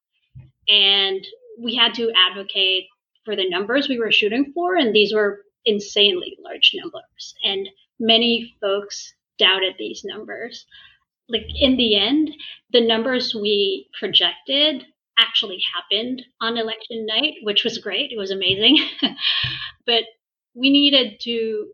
And 0.68 1.25
we 1.60 1.75
had 1.75 1.94
to 1.94 2.12
advocate 2.28 2.87
for 3.24 3.36
the 3.36 3.48
numbers 3.48 3.88
we 3.88 3.98
were 3.98 4.12
shooting 4.12 4.52
for, 4.54 4.76
and 4.76 4.94
these 4.94 5.14
were 5.14 5.42
insanely 5.64 6.36
large 6.42 6.72
numbers. 6.74 7.34
And 7.44 7.68
many 7.98 8.54
folks 8.60 9.14
doubted 9.38 9.74
these 9.78 10.04
numbers. 10.04 10.66
Like 11.28 11.46
in 11.54 11.76
the 11.76 11.96
end, 11.96 12.30
the 12.72 12.80
numbers 12.80 13.34
we 13.34 13.88
projected 13.98 14.84
actually 15.18 15.60
happened 15.74 16.22
on 16.40 16.56
election 16.56 17.06
night, 17.06 17.34
which 17.42 17.64
was 17.64 17.78
great. 17.78 18.10
It 18.10 18.18
was 18.18 18.30
amazing. 18.30 18.78
but 19.86 20.04
we 20.54 20.70
needed 20.70 21.20
to 21.20 21.68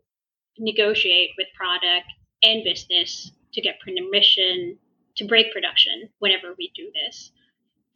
negotiate 0.59 1.31
with 1.37 1.47
product 1.55 2.07
and 2.43 2.63
business 2.63 3.31
to 3.53 3.61
get 3.61 3.79
permission 3.79 4.77
to 5.15 5.25
break 5.25 5.51
production 5.51 6.09
whenever 6.19 6.53
we 6.57 6.71
do 6.75 6.91
this. 6.93 7.31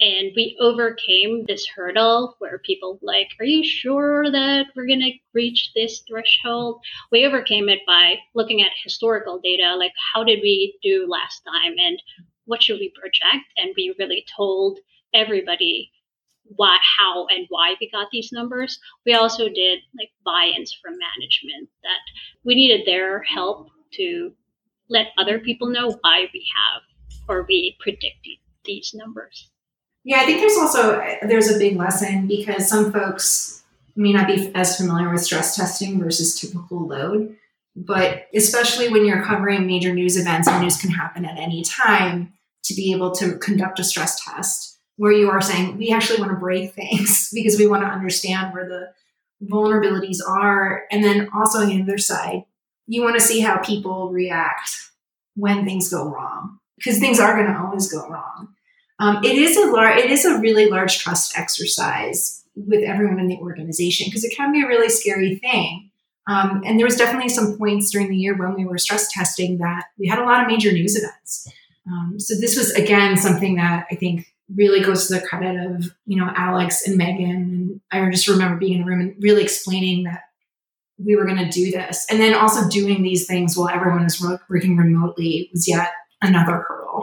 And 0.02 0.32
we 0.36 0.58
overcame 0.60 1.46
this 1.46 1.68
hurdle 1.68 2.36
where 2.40 2.58
people 2.58 2.98
like, 3.04 3.28
are 3.40 3.46
you 3.46 3.64
sure 3.64 4.32
that 4.32 4.66
we're 4.76 4.88
going 4.88 5.02
to 5.02 5.12
reach 5.34 5.72
this 5.76 6.02
threshold? 6.08 6.82
We 7.12 7.24
overcame 7.24 7.70
it 7.70 7.82
by 7.86 8.16
looking 8.34 8.64
at 8.64 8.72
historical 8.84 9.40
data, 9.40 9.76
like 9.76 9.94
how 10.12 10.24
did 10.24 10.40
we 10.42 10.80
do 10.82 11.06
last 11.08 11.44
time 11.46 11.76
and 11.78 12.02
what 12.46 12.64
should 12.64 12.80
we 12.80 12.92
project? 13.00 13.46
And 13.58 13.74
we 13.78 13.94
really 14.00 14.26
told 14.36 14.80
everybody 15.14 15.92
why, 16.56 16.80
how, 16.98 17.28
and 17.28 17.46
why 17.50 17.76
we 17.80 17.88
got 17.92 18.08
these 18.12 18.32
numbers. 18.32 18.80
We 19.06 19.14
also 19.14 19.50
did 19.50 19.80
like 19.96 20.10
buy-ins 20.26 20.76
from 20.82 20.98
management 20.98 21.70
that 21.84 22.00
we 22.44 22.56
needed 22.56 22.88
their 22.88 23.22
help 23.22 23.70
to 23.94 24.34
let 24.90 25.10
other 25.20 25.38
people 25.38 25.68
know 25.68 25.92
why 26.02 26.26
we 26.34 26.44
have 26.58 26.82
or 27.30 27.46
we 27.48 27.78
predicted 27.80 28.40
these 28.66 28.96
numbers. 28.96 29.51
Yeah, 30.04 30.22
I 30.22 30.26
think 30.26 30.40
there's 30.40 30.58
also 30.58 30.98
there's 31.22 31.50
a 31.50 31.60
big 31.60 31.78
lesson 31.78 32.28
because 32.28 32.68
some 32.68 32.92
folks 32.92 33.64
may 33.96 34.14
not 34.14 34.28
be 34.28 34.52
as 34.56 34.78
familiar 34.78 35.12
with 35.12 35.24
stress 35.24 35.56
testing 35.56 36.00
versus 36.00 36.40
typical 36.40 36.88
load, 36.88 37.36
but 37.76 38.28
especially 38.34 38.90
when 38.90 39.06
you're 39.06 39.24
covering 39.24 39.68
major 39.68 39.94
news 39.94 40.18
events 40.18 40.48
and 40.48 40.64
news 40.64 40.78
can 40.78 40.90
happen 40.90 41.26
at 41.26 41.38
any 41.38 41.64
time, 41.64 42.34
to 42.64 42.74
be 42.74 42.94
able 42.94 43.12
to 43.12 43.38
conduct 43.38 43.80
a 43.80 43.84
stress 43.84 44.24
test 44.24 44.80
where 44.98 45.12
you 45.12 45.30
are 45.30 45.42
saying 45.42 45.78
we 45.78 45.92
actually 45.92 46.20
want 46.20 46.32
to 46.32 46.38
break 46.38 46.74
things 46.74 47.30
because 47.34 47.58
we 47.58 47.68
want 47.68 47.82
to 47.82 47.88
understand 47.88 48.54
where 48.54 48.68
the 48.68 48.92
vulnerabilities 49.48 50.20
are. 50.26 50.84
And 50.92 51.04
then 51.04 51.30
also 51.34 51.60
on 51.60 51.70
the 51.70 51.82
other 51.82 51.98
side, 51.98 52.44
you 52.88 53.02
want 53.02 53.16
to 53.16 53.22
see 53.22 53.40
how 53.40 53.58
people 53.58 54.12
react 54.12 54.92
when 55.36 55.66
things 55.66 55.90
go 55.90 56.08
wrong 56.10 56.60
because 56.78 57.00
things 57.00 57.20
are 57.20 57.36
going 57.36 57.52
to 57.52 57.60
always 57.60 57.92
go 57.92 58.08
wrong. 58.10 58.50
Um, 59.02 59.20
it 59.24 59.36
is 59.36 59.58
a 59.58 59.72
large, 59.72 59.98
it 59.98 60.12
is 60.12 60.26
a 60.26 60.40
really 60.40 60.68
large 60.68 61.00
trust 61.00 61.36
exercise 61.36 62.44
with 62.56 62.84
everyone 62.84 63.20
in 63.20 63.28
the 63.28 63.38
organization 63.38 64.06
because 64.08 64.24
it 64.24 64.36
can 64.36 64.52
be 64.54 64.62
a 64.62 64.68
really 64.68 64.90
scary 64.90 65.36
thing. 65.38 65.90
Um, 66.28 66.62
and 66.64 66.78
there 66.78 66.86
was 66.86 66.98
definitely 66.98 67.30
some 67.30 67.58
points 67.58 67.90
during 67.90 68.10
the 68.10 68.16
year 68.16 68.38
when 68.38 68.54
we 68.54 68.64
were 68.64 68.78
stress 68.78 69.12
testing 69.12 69.58
that 69.58 69.86
we 69.98 70.08
had 70.08 70.20
a 70.20 70.24
lot 70.24 70.42
of 70.42 70.48
major 70.48 70.72
news 70.72 70.96
events. 70.96 71.52
Um, 71.92 72.20
so 72.20 72.36
this 72.40 72.56
was 72.56 72.72
again 72.74 73.18
something 73.18 73.56
that 73.56 73.88
I 73.92 73.96
think 73.96 74.28
really 74.56 74.82
goes 74.82 75.08
to 75.08 75.16
the 75.16 75.26
credit 75.26 75.58
of 75.58 75.86
you 76.06 76.18
know 76.18 76.32
Alex 76.36 76.88
and 76.88 76.96
Megan. 76.96 77.82
And 77.92 78.06
I 78.06 78.12
just 78.12 78.28
remember 78.28 78.58
being 78.58 78.74
in 78.74 78.80
the 78.82 78.86
room 78.86 79.02
and 79.02 79.16
really 79.20 79.42
explaining 79.42 80.04
that 80.04 80.22
we 81.04 81.16
were 81.16 81.26
going 81.26 81.44
to 81.44 81.50
do 81.50 81.72
this, 81.72 82.06
and 82.12 82.20
then 82.20 82.36
also 82.36 82.70
doing 82.70 83.02
these 83.02 83.26
things 83.26 83.58
while 83.58 83.70
everyone 83.70 84.04
was 84.04 84.22
working 84.48 84.78
remotely 84.78 85.50
was 85.52 85.68
yet 85.68 85.90
another 86.22 86.64
hurdle. 86.68 87.02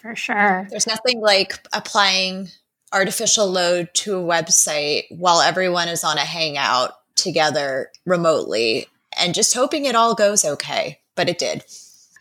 For 0.00 0.16
sure, 0.16 0.66
there's 0.70 0.86
nothing 0.86 1.20
like 1.20 1.58
applying 1.72 2.48
artificial 2.92 3.46
load 3.50 3.90
to 3.94 4.16
a 4.16 4.22
website 4.22 5.04
while 5.10 5.40
everyone 5.40 5.88
is 5.88 6.04
on 6.04 6.16
a 6.16 6.24
hangout 6.24 6.92
together 7.14 7.90
remotely 8.06 8.86
and 9.20 9.34
just 9.34 9.54
hoping 9.54 9.84
it 9.84 9.94
all 9.94 10.14
goes 10.14 10.44
okay. 10.44 10.98
But 11.14 11.28
it 11.28 11.38
did. 11.38 11.64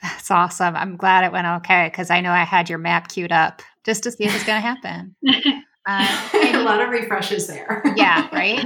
That's 0.01 0.31
awesome. 0.31 0.75
I'm 0.75 0.97
glad 0.97 1.23
it 1.23 1.31
went 1.31 1.47
okay 1.47 1.87
because 1.89 2.09
I 2.09 2.21
know 2.21 2.31
I 2.31 2.43
had 2.43 2.69
your 2.69 2.77
map 2.77 3.09
queued 3.09 3.31
up 3.31 3.61
just 3.85 4.03
to 4.03 4.11
see 4.11 4.25
if 4.25 4.35
it's 4.35 4.45
going 4.45 4.61
to 4.61 4.67
happen. 4.67 5.15
Uh, 5.85 6.29
a 6.33 6.61
lot 6.61 6.81
of 6.81 6.89
refreshes 6.89 7.47
there. 7.47 7.81
yeah, 7.95 8.27
right? 8.31 8.63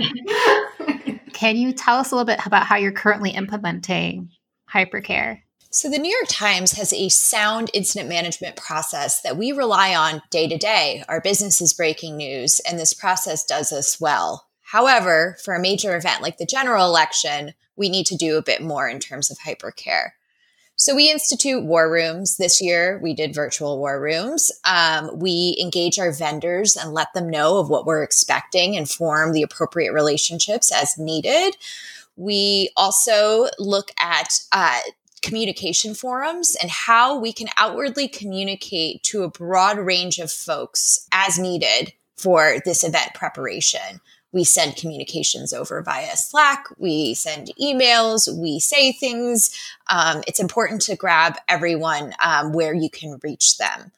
Can 1.34 1.56
you 1.56 1.72
tell 1.72 1.96
us 1.98 2.12
a 2.12 2.16
little 2.16 2.26
bit 2.26 2.46
about 2.46 2.66
how 2.66 2.76
you're 2.76 2.92
currently 2.92 3.30
implementing 3.30 4.30
hypercare? 4.70 5.40
So, 5.76 5.90
the 5.90 5.98
New 5.98 6.16
York 6.16 6.28
Times 6.30 6.74
has 6.74 6.94
a 6.94 7.10
sound 7.10 7.72
incident 7.74 8.08
management 8.08 8.58
process 8.58 9.22
that 9.22 9.38
we 9.38 9.52
rely 9.52 9.96
on 9.96 10.22
day 10.30 10.48
to 10.48 10.56
day. 10.56 11.04
Our 11.10 11.20
business 11.20 11.62
is 11.62 11.74
breaking 11.74 12.16
news, 12.16 12.60
and 12.60 12.78
this 12.78 12.94
process 12.94 13.44
does 13.44 13.72
us 13.72 14.00
well. 14.00 14.46
However, 14.62 15.36
for 15.44 15.56
a 15.56 15.60
major 15.60 15.98
event 15.98 16.22
like 16.22 16.38
the 16.38 16.46
general 16.46 16.86
election, 16.86 17.56
we 17.76 17.90
need 17.90 18.06
to 18.06 18.16
do 18.16 18.38
a 18.38 18.44
bit 18.44 18.62
more 18.62 18.88
in 18.88 19.00
terms 19.00 19.32
of 19.32 19.40
hypercare. 19.40 20.10
So 20.76 20.96
we 20.96 21.10
institute 21.10 21.64
war 21.64 21.92
rooms 21.92 22.38
this 22.38 22.62
year. 22.62 23.00
We 23.02 23.16
did 23.16 23.34
virtual 23.34 23.80
war 23.80 24.00
rooms. 24.00 24.52
Um, 24.66 25.18
we 25.18 25.58
engage 25.60 25.98
our 25.98 26.12
vendors 26.12 26.76
and 26.76 26.94
let 26.94 27.16
them 27.16 27.32
know 27.32 27.58
of 27.58 27.72
what 27.72 27.88
we're 27.88 28.04
expecting 28.04 28.78
and 28.78 28.88
form 28.88 29.34
the 29.34 29.42
appropriate 29.42 29.94
relationships 29.94 30.72
as 30.72 31.00
needed. 31.00 31.58
We 32.16 32.70
also 32.78 33.48
look 33.58 33.90
at 34.00 34.38
uh, 34.52 34.80
communication 35.24 35.96
forums 35.96 36.56
and 36.62 36.70
how 36.70 37.18
we 37.18 37.34
can 37.34 37.48
outwardly 37.58 38.08
communicate 38.08 39.02
to 39.04 39.24
a 39.24 39.30
broad 39.30 39.80
range 39.80 40.20
of 40.20 40.32
folks 40.32 41.08
as 41.12 41.40
needed 41.40 41.94
for 42.18 42.58
this 42.66 42.84
event 42.84 43.14
preparation 43.16 44.00
we 44.34 44.44
send 44.44 44.76
communications 44.76 45.54
over 45.54 45.82
via 45.82 46.18
Slack, 46.18 46.66
we 46.78 47.14
send 47.14 47.52
emails, 47.62 48.28
we 48.36 48.60
say 48.60 48.92
things. 48.92 49.56
Um, 49.88 50.24
it's 50.28 50.40
important 50.40 50.82
to 50.82 50.96
grab 50.96 51.38
everyone 51.48 52.14
um, 52.22 52.52
where 52.52 52.74
you 52.74 52.90
can 52.90 53.20
reach 53.24 53.58
them. 53.58 53.92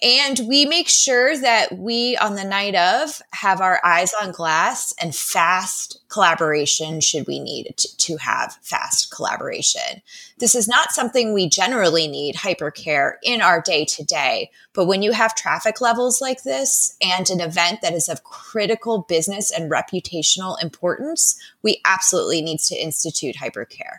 And 0.00 0.40
we 0.46 0.64
make 0.64 0.88
sure 0.88 1.36
that 1.36 1.76
we, 1.76 2.16
on 2.18 2.36
the 2.36 2.44
night 2.44 2.76
of, 2.76 3.20
have 3.32 3.60
our 3.60 3.80
eyes 3.84 4.14
on 4.22 4.30
glass 4.30 4.94
and 5.02 5.14
fast 5.14 5.98
collaboration 6.08 7.00
should 7.00 7.26
we 7.26 7.40
need 7.40 7.74
to, 7.76 8.16
have 8.18 8.58
fast 8.62 9.10
collaboration. 9.14 10.02
This 10.38 10.54
is 10.54 10.66
not 10.66 10.92
something 10.92 11.32
we 11.32 11.48
generally 11.48 12.08
need 12.08 12.36
hypercare 12.36 13.14
in 13.22 13.42
our 13.42 13.60
day 13.60 13.84
to 13.84 14.04
day, 14.04 14.50
but 14.72 14.86
when 14.86 15.02
you 15.02 15.12
have 15.12 15.34
traffic 15.34 15.80
levels 15.80 16.20
like 16.20 16.42
this 16.42 16.96
and 17.02 17.28
an 17.28 17.40
event 17.40 17.80
that 17.82 17.92
is 17.92 18.08
of 18.08 18.24
critical 18.24 19.04
business 19.08 19.50
and 19.50 19.70
reputational 19.70 20.60
importance, 20.62 21.38
we 21.62 21.80
absolutely 21.84 22.40
need 22.40 22.60
to 22.60 22.74
institute 22.74 23.36
hypercare. 23.36 23.98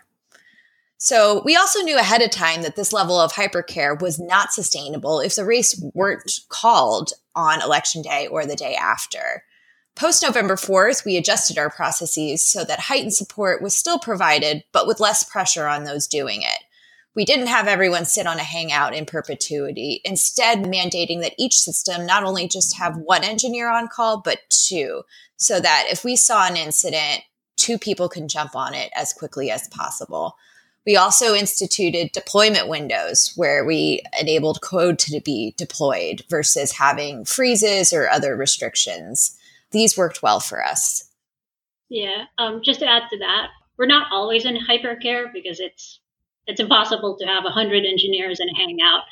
So 1.02 1.40
we 1.46 1.56
also 1.56 1.80
knew 1.80 1.96
ahead 1.96 2.20
of 2.20 2.30
time 2.30 2.60
that 2.60 2.76
this 2.76 2.92
level 2.92 3.18
of 3.18 3.32
hypercare 3.32 3.98
was 3.98 4.20
not 4.20 4.52
sustainable 4.52 5.20
if 5.20 5.34
the 5.34 5.46
race 5.46 5.82
weren't 5.94 6.40
called 6.50 7.14
on 7.34 7.62
election 7.62 8.02
day 8.02 8.26
or 8.26 8.44
the 8.44 8.54
day 8.54 8.74
after. 8.74 9.44
Post 9.96 10.22
November 10.22 10.56
4th, 10.56 11.06
we 11.06 11.16
adjusted 11.16 11.56
our 11.56 11.70
processes 11.70 12.44
so 12.44 12.64
that 12.64 12.80
heightened 12.80 13.14
support 13.14 13.62
was 13.62 13.74
still 13.74 13.98
provided, 13.98 14.62
but 14.72 14.86
with 14.86 15.00
less 15.00 15.24
pressure 15.24 15.66
on 15.66 15.84
those 15.84 16.06
doing 16.06 16.42
it. 16.42 16.64
We 17.16 17.24
didn't 17.24 17.46
have 17.46 17.66
everyone 17.66 18.04
sit 18.04 18.26
on 18.26 18.36
a 18.36 18.42
hangout 18.42 18.94
in 18.94 19.06
perpetuity, 19.06 20.02
instead, 20.04 20.64
mandating 20.64 21.22
that 21.22 21.34
each 21.38 21.56
system 21.56 22.04
not 22.04 22.24
only 22.24 22.46
just 22.46 22.76
have 22.76 22.98
one 22.98 23.24
engineer 23.24 23.70
on 23.70 23.88
call, 23.88 24.20
but 24.20 24.40
two, 24.50 25.04
so 25.38 25.60
that 25.60 25.86
if 25.90 26.04
we 26.04 26.14
saw 26.14 26.46
an 26.46 26.58
incident, 26.58 27.22
two 27.56 27.78
people 27.78 28.10
can 28.10 28.28
jump 28.28 28.54
on 28.54 28.74
it 28.74 28.92
as 28.94 29.14
quickly 29.14 29.50
as 29.50 29.66
possible. 29.68 30.36
We 30.86 30.96
also 30.96 31.34
instituted 31.34 32.12
deployment 32.12 32.68
windows 32.68 33.32
where 33.36 33.64
we 33.64 34.02
enabled 34.18 34.62
code 34.62 34.98
to 35.00 35.20
be 35.20 35.54
deployed 35.56 36.22
versus 36.30 36.72
having 36.72 37.24
freezes 37.24 37.92
or 37.92 38.08
other 38.08 38.34
restrictions. 38.34 39.36
These 39.72 39.98
worked 39.98 40.22
well 40.22 40.40
for 40.40 40.64
us. 40.64 41.10
Yeah, 41.90 42.24
um, 42.38 42.62
just 42.64 42.80
to 42.80 42.86
add 42.86 43.02
to 43.10 43.18
that, 43.18 43.48
we're 43.76 43.86
not 43.86 44.06
always 44.12 44.44
in 44.44 44.56
hypercare 44.56 45.32
because 45.32 45.60
it's 45.60 46.00
it's 46.46 46.60
impossible 46.60 47.16
to 47.16 47.26
have 47.26 47.44
100 47.44 47.84
engineers 47.84 48.40
and 48.40 48.50
hang 48.56 48.78
out 48.82 49.02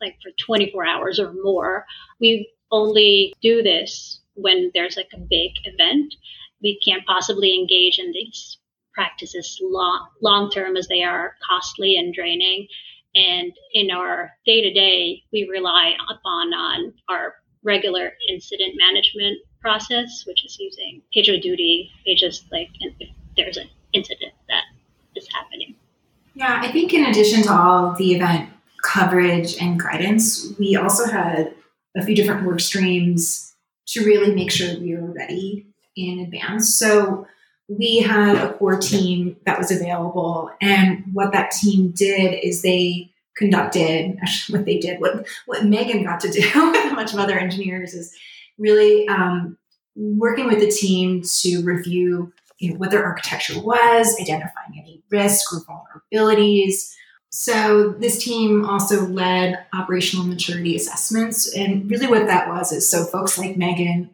like 0.00 0.16
for 0.22 0.30
24 0.44 0.86
hours 0.86 1.20
or 1.20 1.32
more. 1.32 1.86
We 2.20 2.50
only 2.70 3.34
do 3.40 3.62
this 3.62 4.20
when 4.34 4.70
there's 4.74 4.96
like 4.96 5.10
a 5.14 5.18
big 5.18 5.52
event. 5.64 6.14
We 6.62 6.80
can't 6.84 7.06
possibly 7.06 7.54
engage 7.54 7.98
in 7.98 8.12
these 8.12 8.57
practices 8.98 9.60
long 9.62 10.08
long 10.22 10.50
term 10.50 10.76
as 10.76 10.88
they 10.88 11.04
are 11.04 11.36
costly 11.48 11.96
and 11.96 12.12
draining. 12.12 12.66
And 13.14 13.52
in 13.72 13.92
our 13.92 14.32
day 14.44 14.60
to 14.60 14.72
day, 14.72 15.22
we 15.32 15.48
rely 15.48 15.92
upon 16.10 16.52
on 16.52 16.92
our 17.08 17.34
regular 17.62 18.12
incident 18.28 18.74
management 18.76 19.38
process, 19.60 20.24
which 20.26 20.44
is 20.44 20.56
using 20.58 21.00
PagerDuty, 21.16 21.90
pages 22.04 22.44
like 22.50 22.68
if 22.80 22.92
there's 23.36 23.56
an 23.56 23.68
incident 23.92 24.32
that 24.48 24.64
is 25.14 25.28
happening. 25.32 25.76
Yeah, 26.34 26.60
I 26.62 26.70
think 26.72 26.92
in 26.92 27.06
addition 27.06 27.42
to 27.44 27.52
all 27.52 27.94
the 27.96 28.14
event 28.14 28.50
coverage 28.82 29.56
and 29.60 29.80
guidance, 29.80 30.52
we 30.58 30.76
also 30.76 31.06
had 31.06 31.54
a 31.96 32.04
few 32.04 32.16
different 32.16 32.46
work 32.46 32.60
streams 32.60 33.54
to 33.88 34.04
really 34.04 34.34
make 34.34 34.50
sure 34.50 34.78
we 34.78 34.96
were 34.96 35.12
ready 35.12 35.66
in 35.96 36.20
advance. 36.20 36.78
So 36.78 37.26
we 37.68 37.98
had 37.98 38.36
a 38.36 38.54
core 38.54 38.78
team 38.78 39.36
that 39.44 39.58
was 39.58 39.70
available, 39.70 40.50
and 40.60 41.04
what 41.12 41.32
that 41.32 41.50
team 41.50 41.90
did 41.90 42.42
is 42.42 42.62
they 42.62 43.10
conducted 43.36 44.16
actually 44.20 44.58
what 44.58 44.66
they 44.66 44.78
did 44.78 45.00
what 45.00 45.24
what 45.46 45.64
Megan 45.64 46.02
got 46.02 46.18
to 46.20 46.30
do 46.30 46.40
with 46.70 46.92
a 46.92 46.94
bunch 46.96 47.12
of 47.12 47.20
other 47.20 47.38
engineers 47.38 47.94
is 47.94 48.12
really 48.58 49.06
um, 49.08 49.56
working 49.94 50.46
with 50.46 50.60
the 50.60 50.70
team 50.70 51.22
to 51.22 51.62
review 51.62 52.32
you 52.58 52.72
know, 52.72 52.76
what 52.76 52.90
their 52.90 53.04
architecture 53.04 53.60
was, 53.60 54.16
identifying 54.20 54.76
any 54.76 55.02
risk 55.10 55.52
or 55.52 55.60
vulnerabilities. 55.60 56.92
So 57.30 57.90
this 57.90 58.22
team 58.22 58.64
also 58.64 59.06
led 59.06 59.64
operational 59.72 60.26
maturity 60.26 60.74
assessments, 60.74 61.54
and 61.54 61.90
really 61.90 62.06
what 62.06 62.26
that 62.26 62.48
was 62.48 62.72
is 62.72 62.90
so 62.90 63.04
folks 63.04 63.38
like 63.38 63.56
Megan 63.56 64.10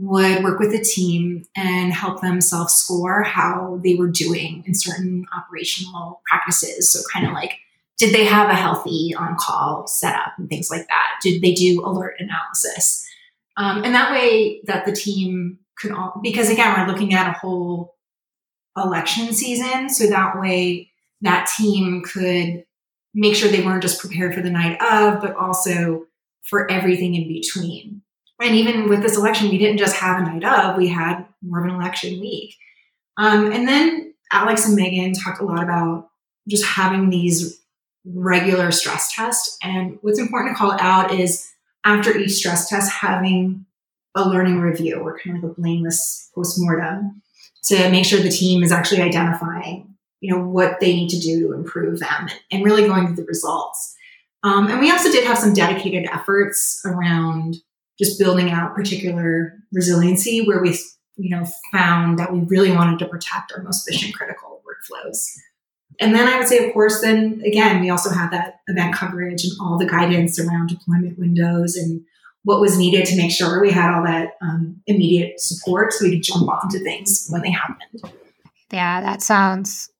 would 0.00 0.44
work 0.44 0.60
with 0.60 0.70
the 0.70 0.80
team 0.80 1.44
and 1.56 1.92
help 1.92 2.20
them 2.20 2.40
self 2.40 2.70
score 2.70 3.22
how 3.22 3.80
they 3.82 3.96
were 3.96 4.08
doing 4.08 4.62
in 4.66 4.74
certain 4.74 5.26
operational 5.36 6.22
practices. 6.26 6.92
So, 6.92 7.00
kind 7.12 7.26
of 7.26 7.32
like, 7.32 7.54
did 7.98 8.14
they 8.14 8.24
have 8.24 8.48
a 8.48 8.54
healthy 8.54 9.14
on 9.18 9.36
call 9.38 9.86
setup 9.88 10.34
and 10.38 10.48
things 10.48 10.70
like 10.70 10.86
that? 10.86 11.18
Did 11.22 11.42
they 11.42 11.52
do 11.52 11.82
alert 11.84 12.14
analysis? 12.18 13.04
Um, 13.56 13.82
and 13.82 13.94
that 13.94 14.12
way, 14.12 14.60
that 14.66 14.86
the 14.86 14.92
team 14.92 15.58
could 15.76 15.90
all, 15.90 16.20
because 16.22 16.48
again, 16.48 16.78
we're 16.78 16.92
looking 16.92 17.12
at 17.12 17.28
a 17.28 17.38
whole 17.38 17.96
election 18.76 19.32
season. 19.32 19.90
So 19.90 20.06
that 20.06 20.38
way, 20.38 20.92
that 21.22 21.50
team 21.56 22.02
could 22.02 22.64
make 23.14 23.34
sure 23.34 23.50
they 23.50 23.64
weren't 23.64 23.82
just 23.82 24.00
prepared 24.00 24.34
for 24.34 24.42
the 24.42 24.50
night 24.50 24.80
of, 24.80 25.20
but 25.20 25.34
also 25.34 26.06
for 26.44 26.70
everything 26.70 27.16
in 27.16 27.26
between 27.26 28.02
and 28.40 28.54
even 28.54 28.88
with 28.88 29.02
this 29.02 29.16
election, 29.16 29.48
we 29.48 29.58
didn't 29.58 29.78
just 29.78 29.96
have 29.96 30.20
a 30.20 30.24
night 30.24 30.44
of, 30.44 30.76
we 30.76 30.88
had 30.88 31.26
more 31.42 31.60
of 31.60 31.64
an 31.64 31.74
election 31.74 32.20
week. 32.20 32.54
Um, 33.16 33.50
and 33.50 33.66
then 33.66 34.14
Alex 34.32 34.66
and 34.66 34.76
Megan 34.76 35.12
talked 35.12 35.40
a 35.40 35.44
lot 35.44 35.62
about 35.62 36.08
just 36.48 36.64
having 36.64 37.10
these 37.10 37.60
regular 38.04 38.70
stress 38.70 39.12
tests. 39.14 39.58
And 39.62 39.98
what's 40.02 40.18
important 40.18 40.54
to 40.54 40.58
call 40.58 40.72
out 40.80 41.12
is 41.12 41.46
after 41.84 42.16
each 42.16 42.32
stress 42.32 42.68
test, 42.68 42.92
having 42.92 43.66
a 44.14 44.28
learning 44.28 44.60
review 44.60 44.96
or 44.96 45.18
kind 45.18 45.36
of 45.36 45.42
like 45.42 45.52
a 45.52 45.60
blameless 45.60 46.30
postmortem 46.34 47.22
to 47.64 47.90
make 47.90 48.04
sure 48.04 48.20
the 48.20 48.30
team 48.30 48.62
is 48.62 48.72
actually 48.72 49.02
identifying, 49.02 49.94
you 50.20 50.34
know, 50.34 50.42
what 50.42 50.80
they 50.80 50.94
need 50.94 51.08
to 51.10 51.18
do 51.18 51.40
to 51.40 51.54
improve 51.54 51.98
them 51.98 52.28
and 52.50 52.64
really 52.64 52.86
going 52.86 53.06
through 53.06 53.16
the 53.16 53.24
results. 53.24 53.96
Um, 54.42 54.68
and 54.68 54.80
we 54.80 54.90
also 54.90 55.10
did 55.10 55.26
have 55.26 55.38
some 55.38 55.52
dedicated 55.52 56.08
efforts 56.12 56.80
around 56.84 57.56
just 57.98 58.18
building 58.18 58.50
out 58.50 58.74
particular 58.74 59.54
resiliency 59.72 60.46
where 60.46 60.60
we 60.62 60.78
you 61.16 61.30
know 61.30 61.44
found 61.72 62.18
that 62.18 62.32
we 62.32 62.40
really 62.40 62.70
wanted 62.70 62.98
to 62.98 63.06
protect 63.06 63.52
our 63.52 63.62
most 63.62 63.88
mission 63.88 64.12
critical 64.12 64.62
workflows. 64.66 65.26
And 66.00 66.14
then 66.14 66.28
i 66.28 66.38
would 66.38 66.46
say 66.46 66.66
of 66.66 66.72
course 66.72 67.00
then 67.00 67.42
again 67.44 67.80
we 67.80 67.90
also 67.90 68.10
had 68.10 68.30
that 68.30 68.60
event 68.68 68.94
coverage 68.94 69.44
and 69.44 69.52
all 69.60 69.78
the 69.78 69.86
guidance 69.86 70.38
around 70.38 70.68
deployment 70.68 71.18
windows 71.18 71.76
and 71.76 72.02
what 72.44 72.60
was 72.60 72.78
needed 72.78 73.04
to 73.06 73.16
make 73.16 73.32
sure 73.32 73.60
we 73.60 73.72
had 73.72 73.92
all 73.92 74.04
that 74.04 74.34
um, 74.40 74.80
immediate 74.86 75.40
support 75.40 75.92
so 75.92 76.04
we 76.04 76.12
could 76.12 76.22
jump 76.22 76.48
onto 76.48 76.78
things 76.78 77.26
when 77.30 77.42
they 77.42 77.50
happened. 77.50 78.14
Yeah 78.70 79.00
that 79.00 79.22
sounds 79.22 79.90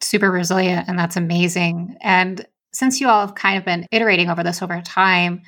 super 0.00 0.30
resilient 0.30 0.88
and 0.88 0.98
that's 0.98 1.16
amazing. 1.16 1.96
And 2.00 2.46
since 2.72 3.00
you 3.00 3.08
all 3.08 3.26
have 3.26 3.34
kind 3.34 3.58
of 3.58 3.64
been 3.64 3.86
iterating 3.90 4.30
over 4.30 4.42
this 4.42 4.62
over 4.62 4.80
time 4.80 5.42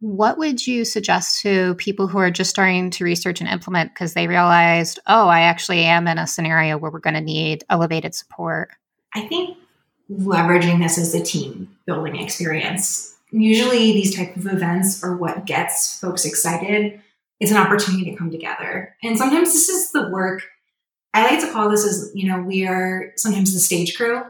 what 0.00 0.38
would 0.38 0.66
you 0.66 0.84
suggest 0.84 1.42
to 1.42 1.74
people 1.74 2.06
who 2.06 2.18
are 2.18 2.30
just 2.30 2.50
starting 2.50 2.90
to 2.90 3.04
research 3.04 3.40
and 3.40 3.48
implement 3.48 3.92
because 3.92 4.14
they 4.14 4.26
realized, 4.26 4.98
oh, 5.06 5.28
I 5.28 5.40
actually 5.40 5.84
am 5.84 6.08
in 6.08 6.18
a 6.18 6.26
scenario 6.26 6.78
where 6.78 6.90
we're 6.90 7.00
going 7.00 7.14
to 7.14 7.20
need 7.20 7.64
elevated 7.68 8.14
support? 8.14 8.70
I 9.14 9.26
think 9.26 9.58
leveraging 10.10 10.80
this 10.82 10.98
as 10.98 11.14
a 11.14 11.22
team 11.22 11.76
building 11.86 12.16
experience. 12.16 13.14
Usually, 13.30 13.92
these 13.92 14.16
type 14.16 14.34
of 14.36 14.46
events 14.46 15.04
are 15.04 15.16
what 15.16 15.44
gets 15.44 16.00
folks 16.00 16.24
excited. 16.24 17.00
It's 17.38 17.52
an 17.52 17.58
opportunity 17.58 18.10
to 18.10 18.16
come 18.16 18.30
together, 18.30 18.96
and 19.02 19.16
sometimes 19.16 19.52
this 19.52 19.68
is 19.68 19.92
the 19.92 20.08
work. 20.08 20.42
I 21.14 21.22
like 21.22 21.40
to 21.40 21.52
call 21.52 21.70
this 21.70 21.86
as 21.86 22.10
you 22.14 22.28
know 22.28 22.42
we 22.42 22.66
are 22.66 23.12
sometimes 23.16 23.52
the 23.52 23.60
stage 23.60 23.96
crew 23.96 24.22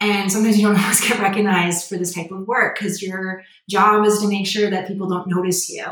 and 0.00 0.32
sometimes 0.32 0.58
you 0.58 0.66
don't 0.66 0.78
always 0.80 1.00
get 1.00 1.20
recognized 1.20 1.88
for 1.88 1.96
this 1.96 2.14
type 2.14 2.30
of 2.30 2.46
work 2.46 2.78
because 2.78 3.02
your 3.02 3.42
job 3.68 4.04
is 4.06 4.20
to 4.20 4.28
make 4.28 4.46
sure 4.46 4.70
that 4.70 4.88
people 4.88 5.08
don't 5.08 5.28
notice 5.28 5.68
you. 5.68 5.84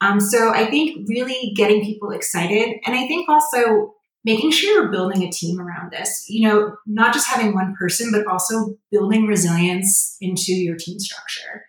Um, 0.00 0.20
so 0.20 0.52
I 0.52 0.66
think 0.66 1.08
really 1.08 1.52
getting 1.56 1.84
people 1.84 2.10
excited, 2.10 2.76
and 2.86 2.94
I 2.94 3.06
think 3.06 3.28
also 3.28 3.94
making 4.24 4.50
sure 4.50 4.82
you're 4.82 4.92
building 4.92 5.22
a 5.22 5.30
team 5.30 5.60
around 5.60 5.90
this. 5.92 6.26
You 6.28 6.48
know, 6.48 6.76
not 6.86 7.14
just 7.14 7.28
having 7.28 7.54
one 7.54 7.74
person, 7.78 8.10
but 8.12 8.26
also 8.26 8.76
building 8.90 9.26
resilience 9.26 10.16
into 10.20 10.52
your 10.52 10.76
team 10.76 10.98
structure. 10.98 11.64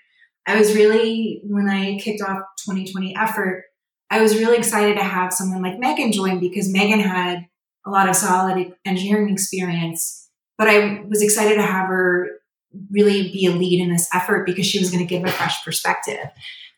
I 0.45 0.57
was 0.57 0.75
really 0.75 1.41
when 1.43 1.69
I 1.69 1.97
kicked 1.99 2.21
off 2.21 2.41
2020 2.65 3.15
effort, 3.15 3.65
I 4.09 4.21
was 4.21 4.37
really 4.37 4.57
excited 4.57 4.97
to 4.97 5.03
have 5.03 5.33
someone 5.33 5.61
like 5.61 5.79
Megan 5.79 6.11
join 6.11 6.39
because 6.39 6.71
Megan 6.71 6.99
had 6.99 7.47
a 7.85 7.89
lot 7.89 8.09
of 8.09 8.15
solid 8.15 8.73
engineering 8.85 9.31
experience 9.31 10.28
but 10.59 10.67
I 10.67 11.05
was 11.07 11.23
excited 11.23 11.55
to 11.55 11.63
have 11.63 11.87
her 11.87 12.29
really 12.91 13.31
be 13.31 13.45
a 13.47 13.51
lead 13.51 13.81
in 13.81 13.91
this 13.91 14.07
effort 14.13 14.45
because 14.45 14.65
she 14.65 14.77
was 14.77 14.91
going 14.91 15.05
to 15.05 15.09
give 15.09 15.23
a 15.23 15.31
fresh 15.31 15.63
perspective. 15.63 16.27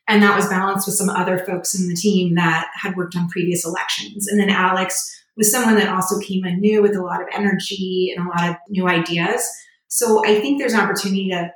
And 0.07 0.21
that 0.21 0.35
was 0.35 0.47
balanced 0.47 0.87
with 0.87 0.95
some 0.95 1.09
other 1.09 1.39
folks 1.39 1.77
in 1.77 1.89
the 1.89 1.95
team 1.95 2.35
that 2.35 2.67
had 2.75 2.95
worked 2.95 3.15
on 3.15 3.27
previous 3.27 3.65
elections. 3.65 4.27
And 4.27 4.39
then 4.39 4.49
Alex 4.49 5.11
was 5.35 5.51
someone 5.51 5.75
that 5.75 5.89
also 5.89 6.19
came 6.19 6.45
in 6.45 6.59
new 6.59 6.81
with 6.81 6.95
a 6.95 7.01
lot 7.01 7.21
of 7.21 7.27
energy 7.33 8.13
and 8.15 8.25
a 8.25 8.29
lot 8.29 8.49
of 8.49 8.55
new 8.69 8.87
ideas. 8.87 9.49
So 9.87 10.23
I 10.25 10.39
think 10.39 10.59
there's 10.59 10.73
an 10.73 10.81
opportunity 10.81 11.29
to 11.29 11.51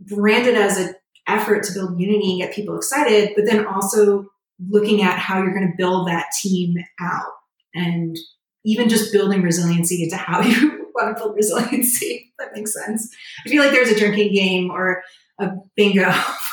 brand 0.00 0.46
it 0.46 0.56
as 0.56 0.76
an 0.76 0.94
effort 1.28 1.62
to 1.64 1.72
build 1.72 2.00
unity 2.00 2.32
and 2.32 2.40
get 2.40 2.54
people 2.54 2.76
excited, 2.76 3.30
but 3.36 3.44
then 3.46 3.64
also 3.64 4.26
looking 4.68 5.02
at 5.02 5.18
how 5.18 5.38
you're 5.38 5.54
going 5.54 5.70
to 5.70 5.76
build 5.76 6.08
that 6.08 6.26
team 6.42 6.74
out 7.00 7.32
and 7.74 8.16
even 8.64 8.88
just 8.88 9.12
building 9.12 9.42
resiliency 9.42 10.02
into 10.02 10.16
how 10.16 10.40
you 10.42 10.79
want 11.04 11.16
to 11.16 11.22
build 11.22 11.36
resiliency. 11.36 12.32
that 12.38 12.54
makes 12.54 12.74
sense. 12.74 13.14
I 13.44 13.48
feel 13.48 13.62
like 13.62 13.72
there's 13.72 13.90
a 13.90 13.98
drinking 13.98 14.32
game 14.32 14.70
or 14.70 15.02
a 15.38 15.52
bingo. 15.76 16.12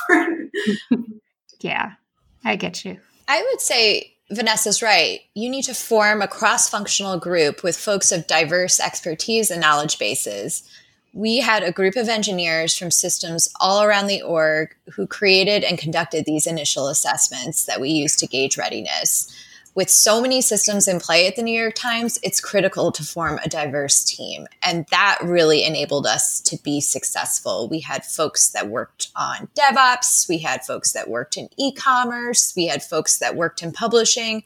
yeah, 1.59 1.93
I 2.43 2.55
get 2.55 2.85
you. 2.85 2.99
I 3.27 3.45
would 3.49 3.61
say 3.61 4.13
Vinessa's 4.31 4.81
right. 4.81 5.21
You 5.33 5.49
need 5.49 5.63
to 5.63 5.73
form 5.73 6.21
a 6.21 6.27
cross 6.27 6.69
functional 6.69 7.19
group 7.19 7.63
with 7.63 7.77
folks 7.77 8.11
of 8.11 8.27
diverse 8.27 8.79
expertise 8.79 9.51
and 9.51 9.61
knowledge 9.61 9.99
bases. 9.99 10.63
We 11.13 11.37
had 11.37 11.63
a 11.63 11.71
group 11.71 11.95
of 11.95 12.09
engineers 12.09 12.77
from 12.77 12.91
systems 12.91 13.49
all 13.59 13.81
around 13.81 14.07
the 14.07 14.21
org 14.21 14.75
who 14.93 15.07
created 15.07 15.63
and 15.63 15.77
conducted 15.77 16.25
these 16.25 16.45
initial 16.45 16.89
assessments 16.89 17.65
that 17.65 17.81
we 17.81 17.89
used 17.89 18.19
to 18.19 18.27
gauge 18.27 18.57
readiness 18.57 19.33
with 19.77 19.91
so 19.91 20.19
many 20.19 20.41
systems 20.41 20.87
in 20.87 20.99
play 20.99 21.27
at 21.27 21.35
the 21.35 21.43
New 21.43 21.57
York 21.57 21.75
Times, 21.75 22.17
it's 22.23 22.41
critical 22.41 22.91
to 22.91 23.03
form 23.03 23.39
a 23.45 23.47
diverse 23.47 24.03
team. 24.03 24.47
And 24.63 24.87
that 24.89 25.19
really 25.21 25.63
enabled 25.63 26.07
us 26.07 26.41
to 26.41 26.57
be 26.63 26.81
successful. 26.81 27.69
We 27.69 27.81
had 27.81 28.03
folks 28.03 28.49
that 28.49 28.69
worked 28.69 29.09
on 29.15 29.49
DevOps, 29.55 30.27
we 30.27 30.39
had 30.39 30.65
folks 30.65 30.93
that 30.93 31.11
worked 31.11 31.37
in 31.37 31.49
e 31.57 31.71
commerce, 31.71 32.53
we 32.57 32.65
had 32.65 32.81
folks 32.81 33.19
that 33.19 33.35
worked 33.35 33.61
in 33.61 33.71
publishing. 33.71 34.43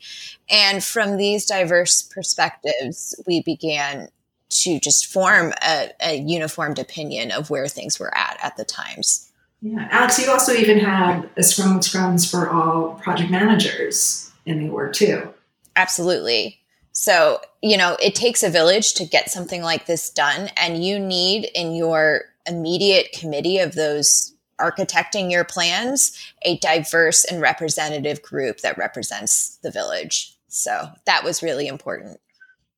And 0.50 0.84
from 0.84 1.16
these 1.16 1.46
diverse 1.46 2.02
perspectives, 2.02 3.16
we 3.26 3.42
began 3.42 4.10
to 4.50 4.82
just 4.82 5.06
form 5.06 5.54
a, 5.66 5.92
a 6.02 6.18
uniformed 6.18 6.78
opinion 6.78 7.32
of 7.32 7.50
where 7.50 7.70
things 7.70 8.02
were 8.02 8.14
at 8.18 8.38
at 8.44 8.58
the 8.58 8.66
Times. 8.66 9.32
Yeah, 9.62 9.88
Alex, 9.92 10.20
you 10.20 10.30
also 10.30 10.52
even 10.52 10.80
had 10.80 11.30
a 11.38 11.44
Scrum 11.44 11.80
Scrums 11.80 12.30
for 12.30 12.50
all 12.50 12.96
project 12.96 13.32
managers 13.32 14.28
in 14.46 14.60
the 14.60 14.70
org 14.70 14.94
too. 14.94 15.34
Absolutely. 15.76 16.60
So, 16.92 17.40
you 17.62 17.78
know, 17.78 17.96
it 18.02 18.16
takes 18.16 18.44
a 18.44 18.50
village 18.50 18.94
to 18.96 19.06
get 19.06 19.32
something 19.32 19.62
like 19.62 19.86
this 19.86 20.10
done. 20.10 20.50
And 20.58 20.84
you 20.84 21.00
need 21.00 21.50
in 21.56 21.74
your 21.74 22.24
immediate 22.46 23.12
committee 23.14 23.60
of 23.60 23.76
those 23.76 24.34
architecting 24.60 25.32
your 25.32 25.44
plans 25.44 26.18
a 26.44 26.58
diverse 26.60 27.24
and 27.26 27.42
representative 27.42 28.22
group 28.22 28.60
that 28.60 28.78
represents 28.78 29.58
the 29.64 29.72
village. 29.72 30.38
So 30.48 30.90
that 31.06 31.24
was 31.24 31.42
really 31.42 31.68
important. 31.68 32.20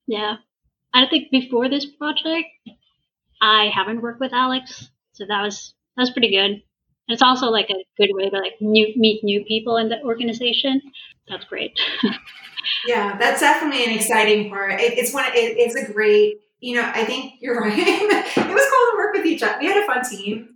Yeah. 0.07 0.37
I 0.93 1.07
think 1.07 1.31
before 1.31 1.69
this 1.69 1.85
project, 1.85 2.47
I 3.41 3.69
haven't 3.73 4.01
worked 4.01 4.19
with 4.19 4.33
Alex. 4.33 4.89
So 5.13 5.25
that 5.27 5.41
was 5.41 5.73
that 5.97 6.03
was 6.03 6.11
pretty 6.11 6.31
good. 6.31 6.61
And 7.07 7.13
it's 7.13 7.21
also 7.21 7.47
like 7.47 7.69
a 7.69 7.85
good 7.97 8.11
way 8.13 8.29
to 8.29 8.37
like 8.37 8.53
new, 8.61 8.93
meet 8.95 9.23
new 9.23 9.43
people 9.45 9.77
in 9.77 9.89
the 9.89 10.01
organization. 10.03 10.81
That's 11.27 11.45
great. 11.45 11.77
yeah, 12.87 13.17
that's 13.17 13.41
definitely 13.41 13.85
an 13.85 13.91
exciting 13.91 14.49
part. 14.49 14.79
It, 14.79 14.97
it's 14.97 15.13
one. 15.13 15.25
It, 15.33 15.57
it's 15.57 15.75
a 15.75 15.91
great. 15.91 16.37
You 16.59 16.75
know, 16.75 16.91
I 16.93 17.03
think 17.03 17.33
you're 17.41 17.59
right. 17.59 17.73
it 17.77 18.37
was 18.37 18.37
cool 18.37 18.47
to 18.47 18.93
work 18.97 19.13
with 19.15 19.25
each 19.25 19.43
other. 19.43 19.57
We 19.59 19.67
had 19.67 19.83
a 19.83 19.85
fun 19.85 20.09
team. 20.09 20.49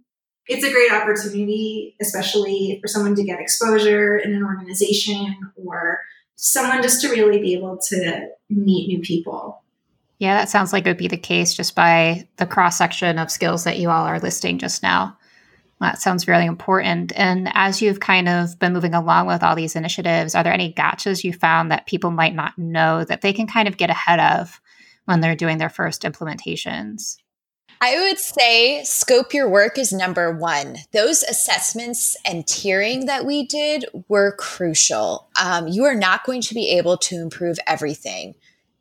It's 0.47 0.63
a 0.63 0.71
great 0.71 0.91
opportunity, 0.93 1.97
especially 2.01 2.79
for 2.81 2.87
someone 2.87 3.15
to 3.15 3.23
get 3.23 3.41
exposure 3.41 4.17
in 4.17 4.33
an 4.33 4.43
organization 4.43 5.35
or 5.57 5.99
someone 6.37 6.81
just 6.81 7.01
to 7.01 7.09
really 7.09 7.41
be 7.41 7.53
able 7.53 7.77
to 7.89 8.29
meet 8.49 8.87
new 8.87 9.01
people. 9.01 9.61
Yeah, 10.19 10.35
that 10.35 10.49
sounds 10.49 10.71
like 10.71 10.85
it 10.85 10.89
would 10.89 10.97
be 10.97 11.09
the 11.09 11.17
case 11.17 11.53
just 11.53 11.75
by 11.75 12.27
the 12.37 12.45
cross 12.45 12.77
section 12.77 13.19
of 13.19 13.29
skills 13.29 13.65
that 13.65 13.77
you 13.77 13.89
all 13.89 14.05
are 14.05 14.19
listing 14.19 14.57
just 14.57 14.81
now. 14.81 15.16
That 15.79 16.01
sounds 16.01 16.27
really 16.27 16.45
important. 16.45 17.11
And 17.15 17.51
as 17.53 17.81
you've 17.81 17.99
kind 17.99 18.27
of 18.27 18.57
been 18.57 18.73
moving 18.73 18.95
along 18.95 19.27
with 19.27 19.43
all 19.43 19.55
these 19.55 19.75
initiatives, 19.75 20.33
are 20.33 20.43
there 20.43 20.53
any 20.53 20.73
gotchas 20.73 21.23
you 21.23 21.33
found 21.33 21.71
that 21.71 21.85
people 21.85 22.09
might 22.09 22.33
not 22.33 22.57
know 22.57 23.03
that 23.03 23.21
they 23.21 23.31
can 23.31 23.45
kind 23.45 23.67
of 23.67 23.77
get 23.77 23.91
ahead 23.91 24.19
of 24.19 24.59
when 25.05 25.21
they're 25.21 25.35
doing 25.35 25.59
their 25.59 25.69
first 25.69 26.01
implementations? 26.01 27.17
I 27.79 27.99
would 27.99 28.17
say 28.17 28.83
scope 28.83 29.35
your 29.35 29.47
work 29.47 29.77
is 29.77 29.93
number 29.93 30.35
one. 30.35 30.77
Those 30.93 31.21
assessments 31.21 32.17
and 32.25 32.43
tiering 32.43 33.05
that 33.05 33.23
we 33.23 33.45
did 33.45 33.85
were 34.07 34.35
crucial. 34.35 35.27
Um, 35.39 35.67
you 35.67 35.85
are 35.85 35.93
not 35.93 36.25
going 36.25 36.41
to 36.41 36.55
be 36.55 36.71
able 36.71 36.97
to 36.97 37.21
improve 37.21 37.59
everything 37.67 38.33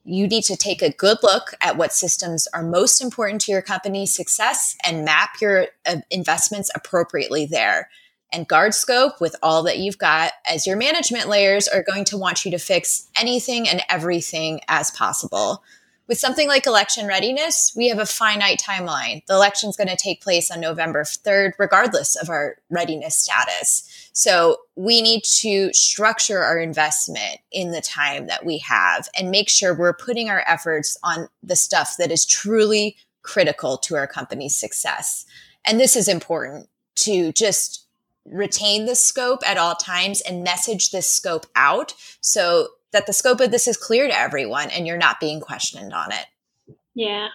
you 0.06 0.28
need 0.28 0.44
to 0.44 0.56
take 0.56 0.82
a 0.82 0.92
good 0.92 1.18
look 1.22 1.52
at 1.60 1.76
what 1.76 1.92
systems 1.92 2.46
are 2.54 2.62
most 2.62 3.02
important 3.02 3.40
to 3.42 3.52
your 3.52 3.62
company's 3.62 4.14
success 4.14 4.76
and 4.84 5.04
map 5.04 5.30
your 5.40 5.66
uh, 5.84 5.96
investments 6.10 6.70
appropriately 6.74 7.44
there. 7.44 7.90
And 8.32 8.46
guard 8.46 8.74
scope 8.74 9.20
with 9.20 9.34
all 9.42 9.64
that 9.64 9.78
you've 9.78 9.98
got, 9.98 10.32
as 10.46 10.66
your 10.66 10.76
management 10.76 11.28
layers 11.28 11.68
are 11.68 11.82
going 11.82 12.04
to 12.06 12.16
want 12.16 12.44
you 12.44 12.50
to 12.52 12.58
fix 12.58 13.08
anything 13.18 13.68
and 13.68 13.82
everything 13.88 14.60
as 14.68 14.90
possible. 14.90 15.62
With 16.08 16.18
something 16.18 16.46
like 16.46 16.66
election 16.66 17.08
readiness, 17.08 17.72
we 17.76 17.88
have 17.88 17.98
a 17.98 18.06
finite 18.06 18.62
timeline. 18.64 19.26
The 19.26 19.34
election 19.34 19.70
is 19.70 19.76
going 19.76 19.88
to 19.88 19.96
take 19.96 20.22
place 20.22 20.52
on 20.52 20.60
November 20.60 21.02
3rd, 21.02 21.52
regardless 21.58 22.14
of 22.14 22.28
our 22.30 22.58
readiness 22.70 23.16
status. 23.16 23.88
So 24.16 24.56
we 24.76 25.02
need 25.02 25.24
to 25.40 25.70
structure 25.74 26.42
our 26.42 26.58
investment 26.58 27.38
in 27.52 27.72
the 27.72 27.82
time 27.82 28.28
that 28.28 28.46
we 28.46 28.56
have 28.58 29.10
and 29.16 29.30
make 29.30 29.50
sure 29.50 29.74
we're 29.74 29.92
putting 29.92 30.30
our 30.30 30.42
efforts 30.46 30.96
on 31.04 31.28
the 31.42 31.54
stuff 31.54 31.96
that 31.98 32.10
is 32.10 32.24
truly 32.24 32.96
critical 33.20 33.76
to 33.76 33.94
our 33.94 34.06
company's 34.06 34.56
success. 34.56 35.26
And 35.66 35.78
this 35.78 35.96
is 35.96 36.08
important 36.08 36.70
to 37.00 37.30
just 37.32 37.86
retain 38.24 38.86
the 38.86 38.94
scope 38.94 39.46
at 39.46 39.58
all 39.58 39.74
times 39.74 40.22
and 40.22 40.42
message 40.42 40.92
this 40.92 41.10
scope 41.10 41.44
out 41.54 41.92
so 42.22 42.68
that 42.92 43.06
the 43.06 43.12
scope 43.12 43.40
of 43.40 43.50
this 43.50 43.68
is 43.68 43.76
clear 43.76 44.08
to 44.08 44.18
everyone 44.18 44.70
and 44.70 44.86
you're 44.86 44.96
not 44.96 45.20
being 45.20 45.40
questioned 45.40 45.92
on 45.92 46.10
it. 46.10 46.74
Yeah. 46.94 47.28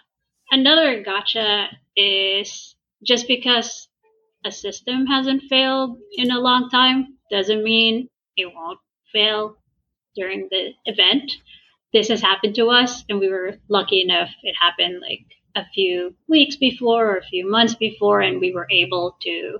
Another 0.49 1.03
gotcha 1.03 1.67
is 1.95 2.75
just 3.03 3.27
because 3.27 3.87
a 4.45 4.51
system 4.51 5.05
hasn't 5.05 5.43
failed 5.43 5.97
in 6.15 6.31
a 6.31 6.39
long 6.39 6.69
time 6.69 7.17
doesn't 7.29 7.63
mean 7.63 8.07
it 8.37 8.53
won't 8.53 8.79
fail 9.11 9.57
during 10.15 10.47
the 10.49 10.71
event. 10.85 11.31
This 11.93 12.07
has 12.07 12.21
happened 12.21 12.55
to 12.55 12.69
us, 12.69 13.03
and 13.09 13.19
we 13.19 13.29
were 13.29 13.57
lucky 13.69 14.01
enough 14.01 14.29
it 14.43 14.55
happened 14.59 15.01
like 15.01 15.25
a 15.55 15.65
few 15.73 16.15
weeks 16.27 16.55
before 16.55 17.11
or 17.11 17.17
a 17.17 17.25
few 17.25 17.49
months 17.49 17.75
before, 17.75 18.21
and 18.21 18.39
we 18.39 18.53
were 18.53 18.67
able 18.71 19.17
to 19.21 19.59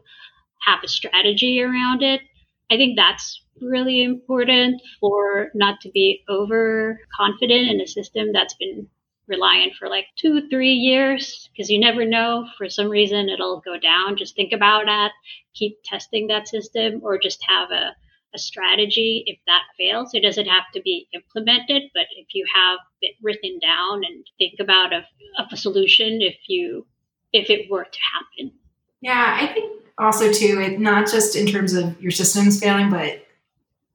have 0.66 0.80
a 0.84 0.88
strategy 0.88 1.62
around 1.62 2.02
it. 2.02 2.22
I 2.70 2.78
think 2.78 2.96
that's 2.96 3.44
really 3.62 4.02
important 4.02 4.82
for 5.00 5.52
not 5.54 5.82
to 5.82 5.92
be 5.92 6.24
overconfident 6.30 7.70
in 7.70 7.82
a 7.82 7.88
system 7.88 8.32
that's 8.32 8.54
been 8.56 8.88
reliant 9.32 9.74
for 9.76 9.90
like 9.90 10.06
two, 10.16 10.48
three 10.50 10.74
years 10.74 11.50
because 11.52 11.72
you 11.72 11.80
never 11.80 12.06
know. 12.06 12.46
For 12.58 12.70
some 12.70 12.90
reason, 12.90 13.30
it'll 13.30 13.62
go 13.62 13.80
down. 13.80 14.18
Just 14.18 14.36
think 14.36 14.54
about 14.54 14.86
that. 14.86 15.12
Keep 15.56 15.80
testing 15.84 16.28
that 16.28 16.48
system 16.48 17.02
or 17.04 17.18
just 17.18 17.44
have 17.48 17.72
a, 17.72 17.96
a 18.36 18.38
strategy 18.38 19.24
if 19.26 19.40
that 19.48 19.64
fails. 19.78 20.14
It 20.14 20.22
doesn't 20.22 20.46
have 20.46 20.66
to 20.76 20.82
be 20.82 21.08
implemented, 21.14 21.84
but 21.96 22.06
if 22.16 22.28
you 22.34 22.46
have 22.54 22.80
it 23.02 23.16
written 23.24 23.58
down 23.60 24.04
and 24.06 24.24
think 24.38 24.60
about 24.60 24.94
a, 24.94 25.04
a 25.52 25.58
solution 25.58 26.22
if 26.22 26.36
you 26.48 26.86
if 27.34 27.50
it 27.50 27.72
were 27.72 27.86
to 27.86 28.00
happen. 28.14 28.52
Yeah, 29.00 29.38
I 29.40 29.48
think 29.48 29.82
also 29.98 30.32
too, 30.32 30.60
it 30.62 30.80
not 30.80 31.10
just 31.10 31.36
in 31.36 31.48
terms 31.48 31.74
of 31.74 32.00
your 32.02 32.12
systems 32.12 32.60
failing, 32.60 32.90
but 32.90 33.26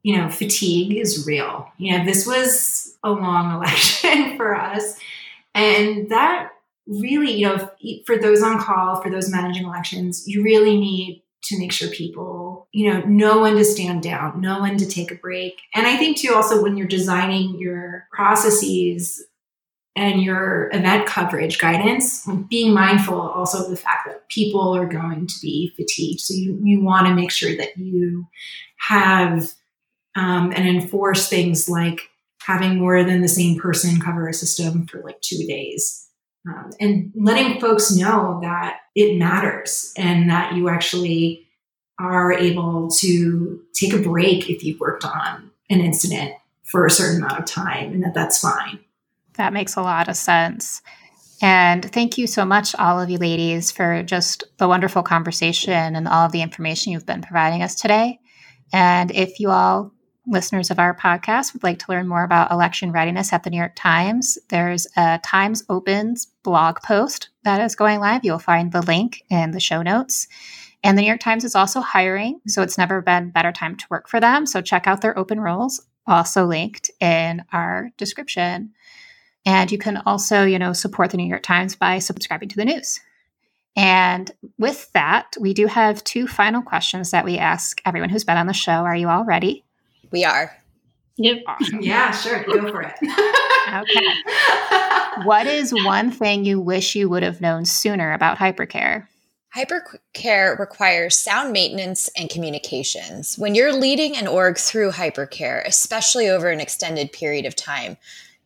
you 0.07 0.17
know, 0.17 0.31
fatigue 0.31 0.97
is 0.97 1.27
real. 1.27 1.69
You 1.79 1.99
know, 1.99 2.05
this 2.05 2.29
was 2.29 2.97
a 3.03 3.11
long 3.11 3.53
election 3.57 4.37
for 4.37 4.55
us. 4.55 4.97
And 5.57 6.11
that 6.11 6.51
really, 6.87 7.33
you 7.33 7.47
know, 7.47 7.71
for 8.05 8.19
those 8.19 8.43
on 8.43 8.61
call, 8.61 9.03
for 9.03 9.11
those 9.11 9.31
managing 9.31 9.65
elections, 9.65 10.29
you 10.29 10.43
really 10.43 10.79
need 10.79 11.23
to 11.45 11.59
make 11.59 11.73
sure 11.73 11.89
people, 11.89 12.69
you 12.73 12.93
know, 12.93 13.01
know 13.03 13.41
when 13.41 13.57
to 13.57 13.65
stand 13.65 14.03
down, 14.03 14.41
know 14.41 14.61
when 14.61 14.77
to 14.77 14.87
take 14.87 15.11
a 15.11 15.15
break. 15.15 15.61
And 15.75 15.87
I 15.87 15.97
think 15.97 16.19
too, 16.19 16.35
also 16.35 16.63
when 16.63 16.77
you're 16.77 16.87
designing 16.87 17.59
your 17.59 18.07
processes 18.13 19.25
and 19.95 20.23
your 20.23 20.69
event 20.75 21.07
coverage 21.07 21.59
guidance, 21.59 22.29
being 22.51 22.75
mindful 22.75 23.19
also 23.19 23.65
of 23.65 23.71
the 23.71 23.77
fact 23.77 24.07
that 24.07 24.29
people 24.29 24.77
are 24.77 24.87
going 24.87 25.27
to 25.27 25.35
be 25.41 25.73
fatigued. 25.75 26.21
So 26.21 26.35
you, 26.35 26.61
you 26.63 26.83
want 26.83 27.07
to 27.07 27.15
make 27.15 27.31
sure 27.31 27.57
that 27.57 27.79
you 27.79 28.27
have 28.77 29.53
um, 30.17 30.53
and 30.55 30.69
enforce 30.69 31.31
things 31.31 31.67
like 31.67 32.11
having 32.47 32.79
more 32.79 33.03
than 33.03 33.23
the 33.23 33.29
same 33.29 33.59
person 33.59 34.01
cover 34.01 34.29
a 34.29 34.33
system 34.33 34.87
for 34.87 35.03
like 35.03 35.21
two 35.21 35.45
days. 35.49 36.09
Um, 36.49 36.71
and 36.79 37.13
letting 37.17 37.61
folks 37.61 37.91
know 37.91 38.39
that 38.43 38.79
it 38.95 39.19
matters 39.19 39.93
and 39.99 40.31
that 40.31 40.55
you 40.55 40.69
actually 40.69 41.49
are 41.99 42.33
able 42.33 42.89
to 43.01 43.61
take 43.75 43.93
a 43.93 43.99
break 43.99 44.49
if 44.49 44.63
you've 44.63 44.79
worked 44.79 45.05
on 45.05 45.51
an 45.71 45.81
incident 45.81 46.35
for 46.63 46.87
a 46.87 46.91
certain 46.91 47.21
amount 47.23 47.41
of 47.41 47.47
time 47.47 47.93
and 47.93 48.05
that 48.05 48.15
that's 48.15 48.39
fine. 48.39 48.79
That 49.35 49.53
makes 49.53 49.75
a 49.75 49.83
lot 49.83 50.09
of 50.09 50.17
sense. 50.17 50.83
And 51.43 51.85
thank 51.85 52.17
you 52.17 52.29
so 52.29 52.45
much, 52.45 52.77
all 52.77 53.01
of 53.01 53.11
you 53.11 53.19
ladies, 53.19 53.73
for 53.73 54.05
just 54.05 54.45
the 54.59 54.69
wonderful 54.69 55.03
conversation 55.03 55.97
and 55.97 56.07
all 56.07 56.27
of 56.27 56.33
the 56.33 56.43
information 56.43 56.93
you've 56.93 57.05
been 57.05 57.23
providing 57.23 57.63
us 57.63 57.75
today. 57.75 58.21
And 58.73 59.11
if 59.11 59.41
you 59.41 59.51
all 59.51 59.93
listeners 60.27 60.71
of 60.71 60.79
our 60.79 60.95
podcast 60.95 61.53
would 61.53 61.63
like 61.63 61.79
to 61.79 61.87
learn 61.89 62.09
more 62.09 62.25
about 62.25 62.51
election 62.51 62.93
readiness 62.93 63.33
at 63.33 63.43
the 63.43 63.51
New 63.51 63.57
York 63.57 63.75
Times, 63.77 64.39
there's 64.49 64.87
a 64.97 65.21
Times 65.23 65.65
Opens 65.69 66.27
blog 66.43 66.79
post 66.83 67.29
that 67.45 67.61
is 67.61 67.77
going 67.77 68.01
live. 68.01 68.25
You'll 68.25 68.39
find 68.39 68.73
the 68.73 68.83
link 68.83 69.23
in 69.31 69.53
the 69.53 69.61
show 69.61 69.83
notes. 69.83 70.27
And 70.83 70.97
the 70.97 71.03
New 71.03 71.09
York 71.09 71.21
Times 71.21 71.45
is 71.45 71.55
also 71.55 71.81
hiring, 71.81 72.41
so 72.47 72.63
it's 72.63 72.79
never 72.79 73.01
been 73.03 73.31
better 73.31 73.53
time 73.53 73.77
to 73.77 73.87
work 73.91 74.09
for 74.09 74.21
them. 74.21 74.47
So 74.47 74.61
check 74.61 74.87
out 74.87 75.01
their 75.01 75.19
open 75.19 75.41
roles, 75.41 75.85
also 76.07 76.47
linked 76.47 76.91
in 77.01 77.45
our 77.53 77.91
description. 77.97 78.73
And 79.45 79.71
you 79.71 79.79
can 79.79 79.99
also, 80.07 80.45
you 80.45 80.59
know, 80.59 80.73
support 80.73 81.11
the 81.11 81.17
New 81.17 81.27
York 81.27 81.43
Times 81.43 81.77
by 81.77 81.99
subscribing 81.99 82.49
to 82.51 82.57
the 82.57 82.65
news. 82.65 83.01
And 83.77 84.31
with 84.59 84.91
that, 84.93 85.37
we 85.39 85.53
do 85.53 85.67
have 85.67 86.03
two 86.03 86.27
final 86.27 86.63
questions 86.63 87.11
that 87.11 87.25
we 87.25 87.37
ask 87.37 87.83
everyone 87.85 88.09
who's 88.09 88.25
been 88.25 88.39
on 88.39 88.47
the 88.47 88.55
show. 88.55 88.73
Are 88.73 88.97
you 88.97 89.09
all 89.09 89.25
ready? 89.25 89.66
We 90.11 90.25
are. 90.25 90.57
Yep. 91.19 91.43
Awesome. 91.47 91.81
Yeah, 91.81 92.11
sure. 92.11 92.45
Go 92.45 92.71
for 92.71 92.83
it. 92.83 92.95
Okay. 93.67 95.25
What 95.25 95.47
is 95.47 95.73
one 95.73 96.11
thing 96.11 96.45
you 96.45 96.61
wish 96.61 96.95
you 96.95 97.09
would 97.09 97.23
have 97.23 97.41
known 97.41 97.65
sooner 97.65 98.13
about 98.13 98.39
hypercare? 98.39 99.07
Hypercare 99.57 100.59
requires 100.59 101.17
sound 101.17 101.53
maintenance 101.53 102.11
and 102.17 102.29
communications. 102.29 103.37
When 103.39 103.55
you're 103.55 103.73
leading 103.73 104.17
an 104.17 104.27
org 104.27 104.59
through 104.59 104.93
hypercare, 104.93 105.67
especially 105.67 106.29
over 106.29 106.51
an 106.51 106.61
extended 106.61 107.11
period 107.13 107.47
of 107.47 107.57
time, 107.57 107.97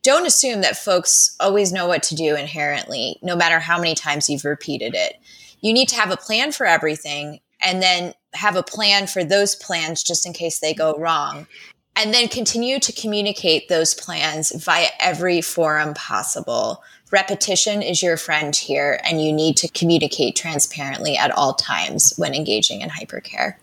don't 0.03 0.25
assume 0.25 0.61
that 0.61 0.77
folks 0.77 1.35
always 1.39 1.73
know 1.73 1.87
what 1.87 2.03
to 2.03 2.15
do 2.15 2.35
inherently, 2.35 3.19
no 3.21 3.35
matter 3.35 3.59
how 3.59 3.77
many 3.77 3.93
times 3.93 4.29
you've 4.29 4.45
repeated 4.45 4.95
it. 4.95 5.15
You 5.59 5.73
need 5.73 5.89
to 5.89 5.97
have 5.97 6.11
a 6.11 6.17
plan 6.17 6.53
for 6.53 6.65
everything 6.65 7.41
and 7.61 7.81
then 7.81 8.13
have 8.33 8.55
a 8.55 8.63
plan 8.63 9.07
for 9.07 9.23
those 9.23 9.55
plans 9.55 10.03
just 10.03 10.25
in 10.25 10.33
case 10.33 10.59
they 10.59 10.73
go 10.73 10.95
wrong. 10.97 11.47
And 11.95 12.13
then 12.13 12.29
continue 12.29 12.79
to 12.79 12.93
communicate 12.93 13.67
those 13.67 13.93
plans 13.93 14.51
via 14.51 14.87
every 14.99 15.41
forum 15.41 15.93
possible. 15.93 16.83
Repetition 17.11 17.81
is 17.81 18.01
your 18.01 18.15
friend 18.15 18.55
here, 18.55 19.01
and 19.03 19.21
you 19.21 19.33
need 19.33 19.57
to 19.57 19.67
communicate 19.67 20.37
transparently 20.37 21.17
at 21.17 21.31
all 21.31 21.53
times 21.53 22.13
when 22.15 22.33
engaging 22.33 22.79
in 22.79 22.89
hypercare. 22.89 23.55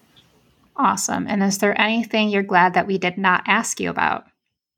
Awesome. 0.76 1.26
And 1.26 1.42
is 1.42 1.58
there 1.58 1.78
anything 1.80 2.28
you're 2.28 2.42
glad 2.42 2.74
that 2.74 2.86
we 2.86 2.98
did 2.98 3.16
not 3.16 3.42
ask 3.46 3.80
you 3.80 3.88
about? 3.88 4.26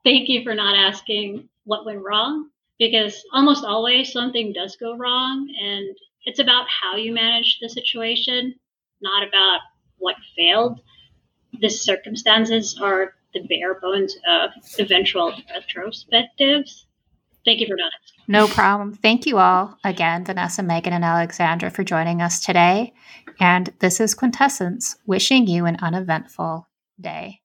Thank 0.04 0.28
you 0.28 0.42
for 0.44 0.54
not 0.54 0.76
asking 0.76 1.48
what 1.64 1.84
went 1.84 2.02
wrong 2.02 2.48
because 2.78 3.22
almost 3.32 3.64
always 3.64 4.10
something 4.10 4.52
does 4.52 4.76
go 4.76 4.96
wrong 4.96 5.52
and 5.60 5.94
it's 6.24 6.38
about 6.38 6.66
how 6.68 6.96
you 6.96 7.12
manage 7.12 7.58
the 7.60 7.68
situation, 7.68 8.54
not 9.02 9.26
about 9.26 9.60
what 9.98 10.16
failed. 10.36 10.80
The 11.60 11.68
circumstances 11.68 12.78
are 12.80 13.14
the 13.34 13.40
bare 13.48 13.74
bones 13.80 14.16
of 14.28 14.50
eventual 14.78 15.32
retrospectives. 15.32 16.84
Thank 17.44 17.60
you 17.60 17.66
for 17.66 17.76
not 17.76 17.92
asking. 18.02 18.24
No 18.28 18.46
problem. 18.46 18.94
Thank 18.94 19.26
you 19.26 19.38
all 19.38 19.76
again, 19.84 20.24
Vinessa, 20.24 20.64
Megan, 20.64 20.92
and 20.92 21.04
Alexandra, 21.04 21.70
for 21.70 21.84
joining 21.84 22.20
us 22.20 22.44
today. 22.44 22.92
And 23.38 23.72
this 23.78 24.00
is 24.00 24.14
Quintessence 24.14 24.96
wishing 25.06 25.46
you 25.46 25.64
an 25.64 25.76
uneventful 25.80 26.68
day. 27.00 27.39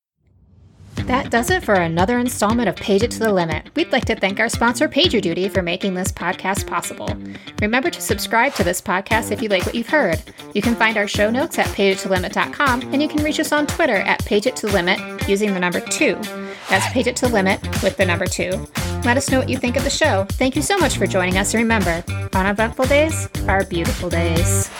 That 1.05 1.29
does 1.29 1.51
it 1.51 1.63
for 1.63 1.75
another 1.75 2.17
installment 2.17 2.67
of 2.67 2.75
Page 2.75 3.03
It 3.03 3.11
to 3.11 3.19
the 3.19 3.31
Limit. 3.31 3.69
We'd 3.75 3.91
like 3.91 4.05
to 4.05 4.15
thank 4.15 4.39
our 4.39 4.49
sponsor, 4.49 4.89
PagerDuty, 4.89 5.51
for 5.51 5.61
making 5.61 5.93
this 5.93 6.11
podcast 6.11 6.65
possible. 6.65 7.15
Remember 7.61 7.91
to 7.91 8.01
subscribe 8.01 8.55
to 8.55 8.63
this 8.63 8.81
podcast 8.81 9.31
if 9.31 9.39
you 9.39 9.47
like 9.47 9.67
what 9.67 9.75
you've 9.75 9.89
heard. 9.89 10.19
You 10.55 10.63
can 10.63 10.73
find 10.75 10.97
our 10.97 11.07
show 11.07 11.29
notes 11.29 11.59
at 11.59 11.67
pageittolimit.com, 11.67 12.91
and 12.91 13.03
you 13.03 13.07
can 13.07 13.23
reach 13.23 13.39
us 13.39 13.51
on 13.51 13.67
Twitter 13.67 13.97
at 13.97 14.25
Page 14.25 14.47
It 14.47 14.55
to 14.57 14.67
Limit 14.67 14.99
using 15.29 15.53
the 15.53 15.59
number 15.59 15.79
two. 15.79 16.15
That's 16.69 16.91
Page 16.91 17.05
It 17.05 17.15
to 17.17 17.27
Limit 17.27 17.61
with 17.83 17.97
the 17.97 18.05
number 18.05 18.25
two. 18.25 18.67
Let 19.03 19.17
us 19.17 19.29
know 19.29 19.37
what 19.37 19.49
you 19.49 19.57
think 19.57 19.77
of 19.77 19.83
the 19.83 19.91
show. 19.91 20.25
Thank 20.31 20.55
you 20.55 20.63
so 20.63 20.75
much 20.79 20.97
for 20.97 21.05
joining 21.05 21.37
us, 21.37 21.53
and 21.53 21.61
remember, 21.61 22.03
uneventful 22.33 22.85
days 22.85 23.29
are 23.47 23.63
beautiful 23.63 24.09
days. 24.09 24.71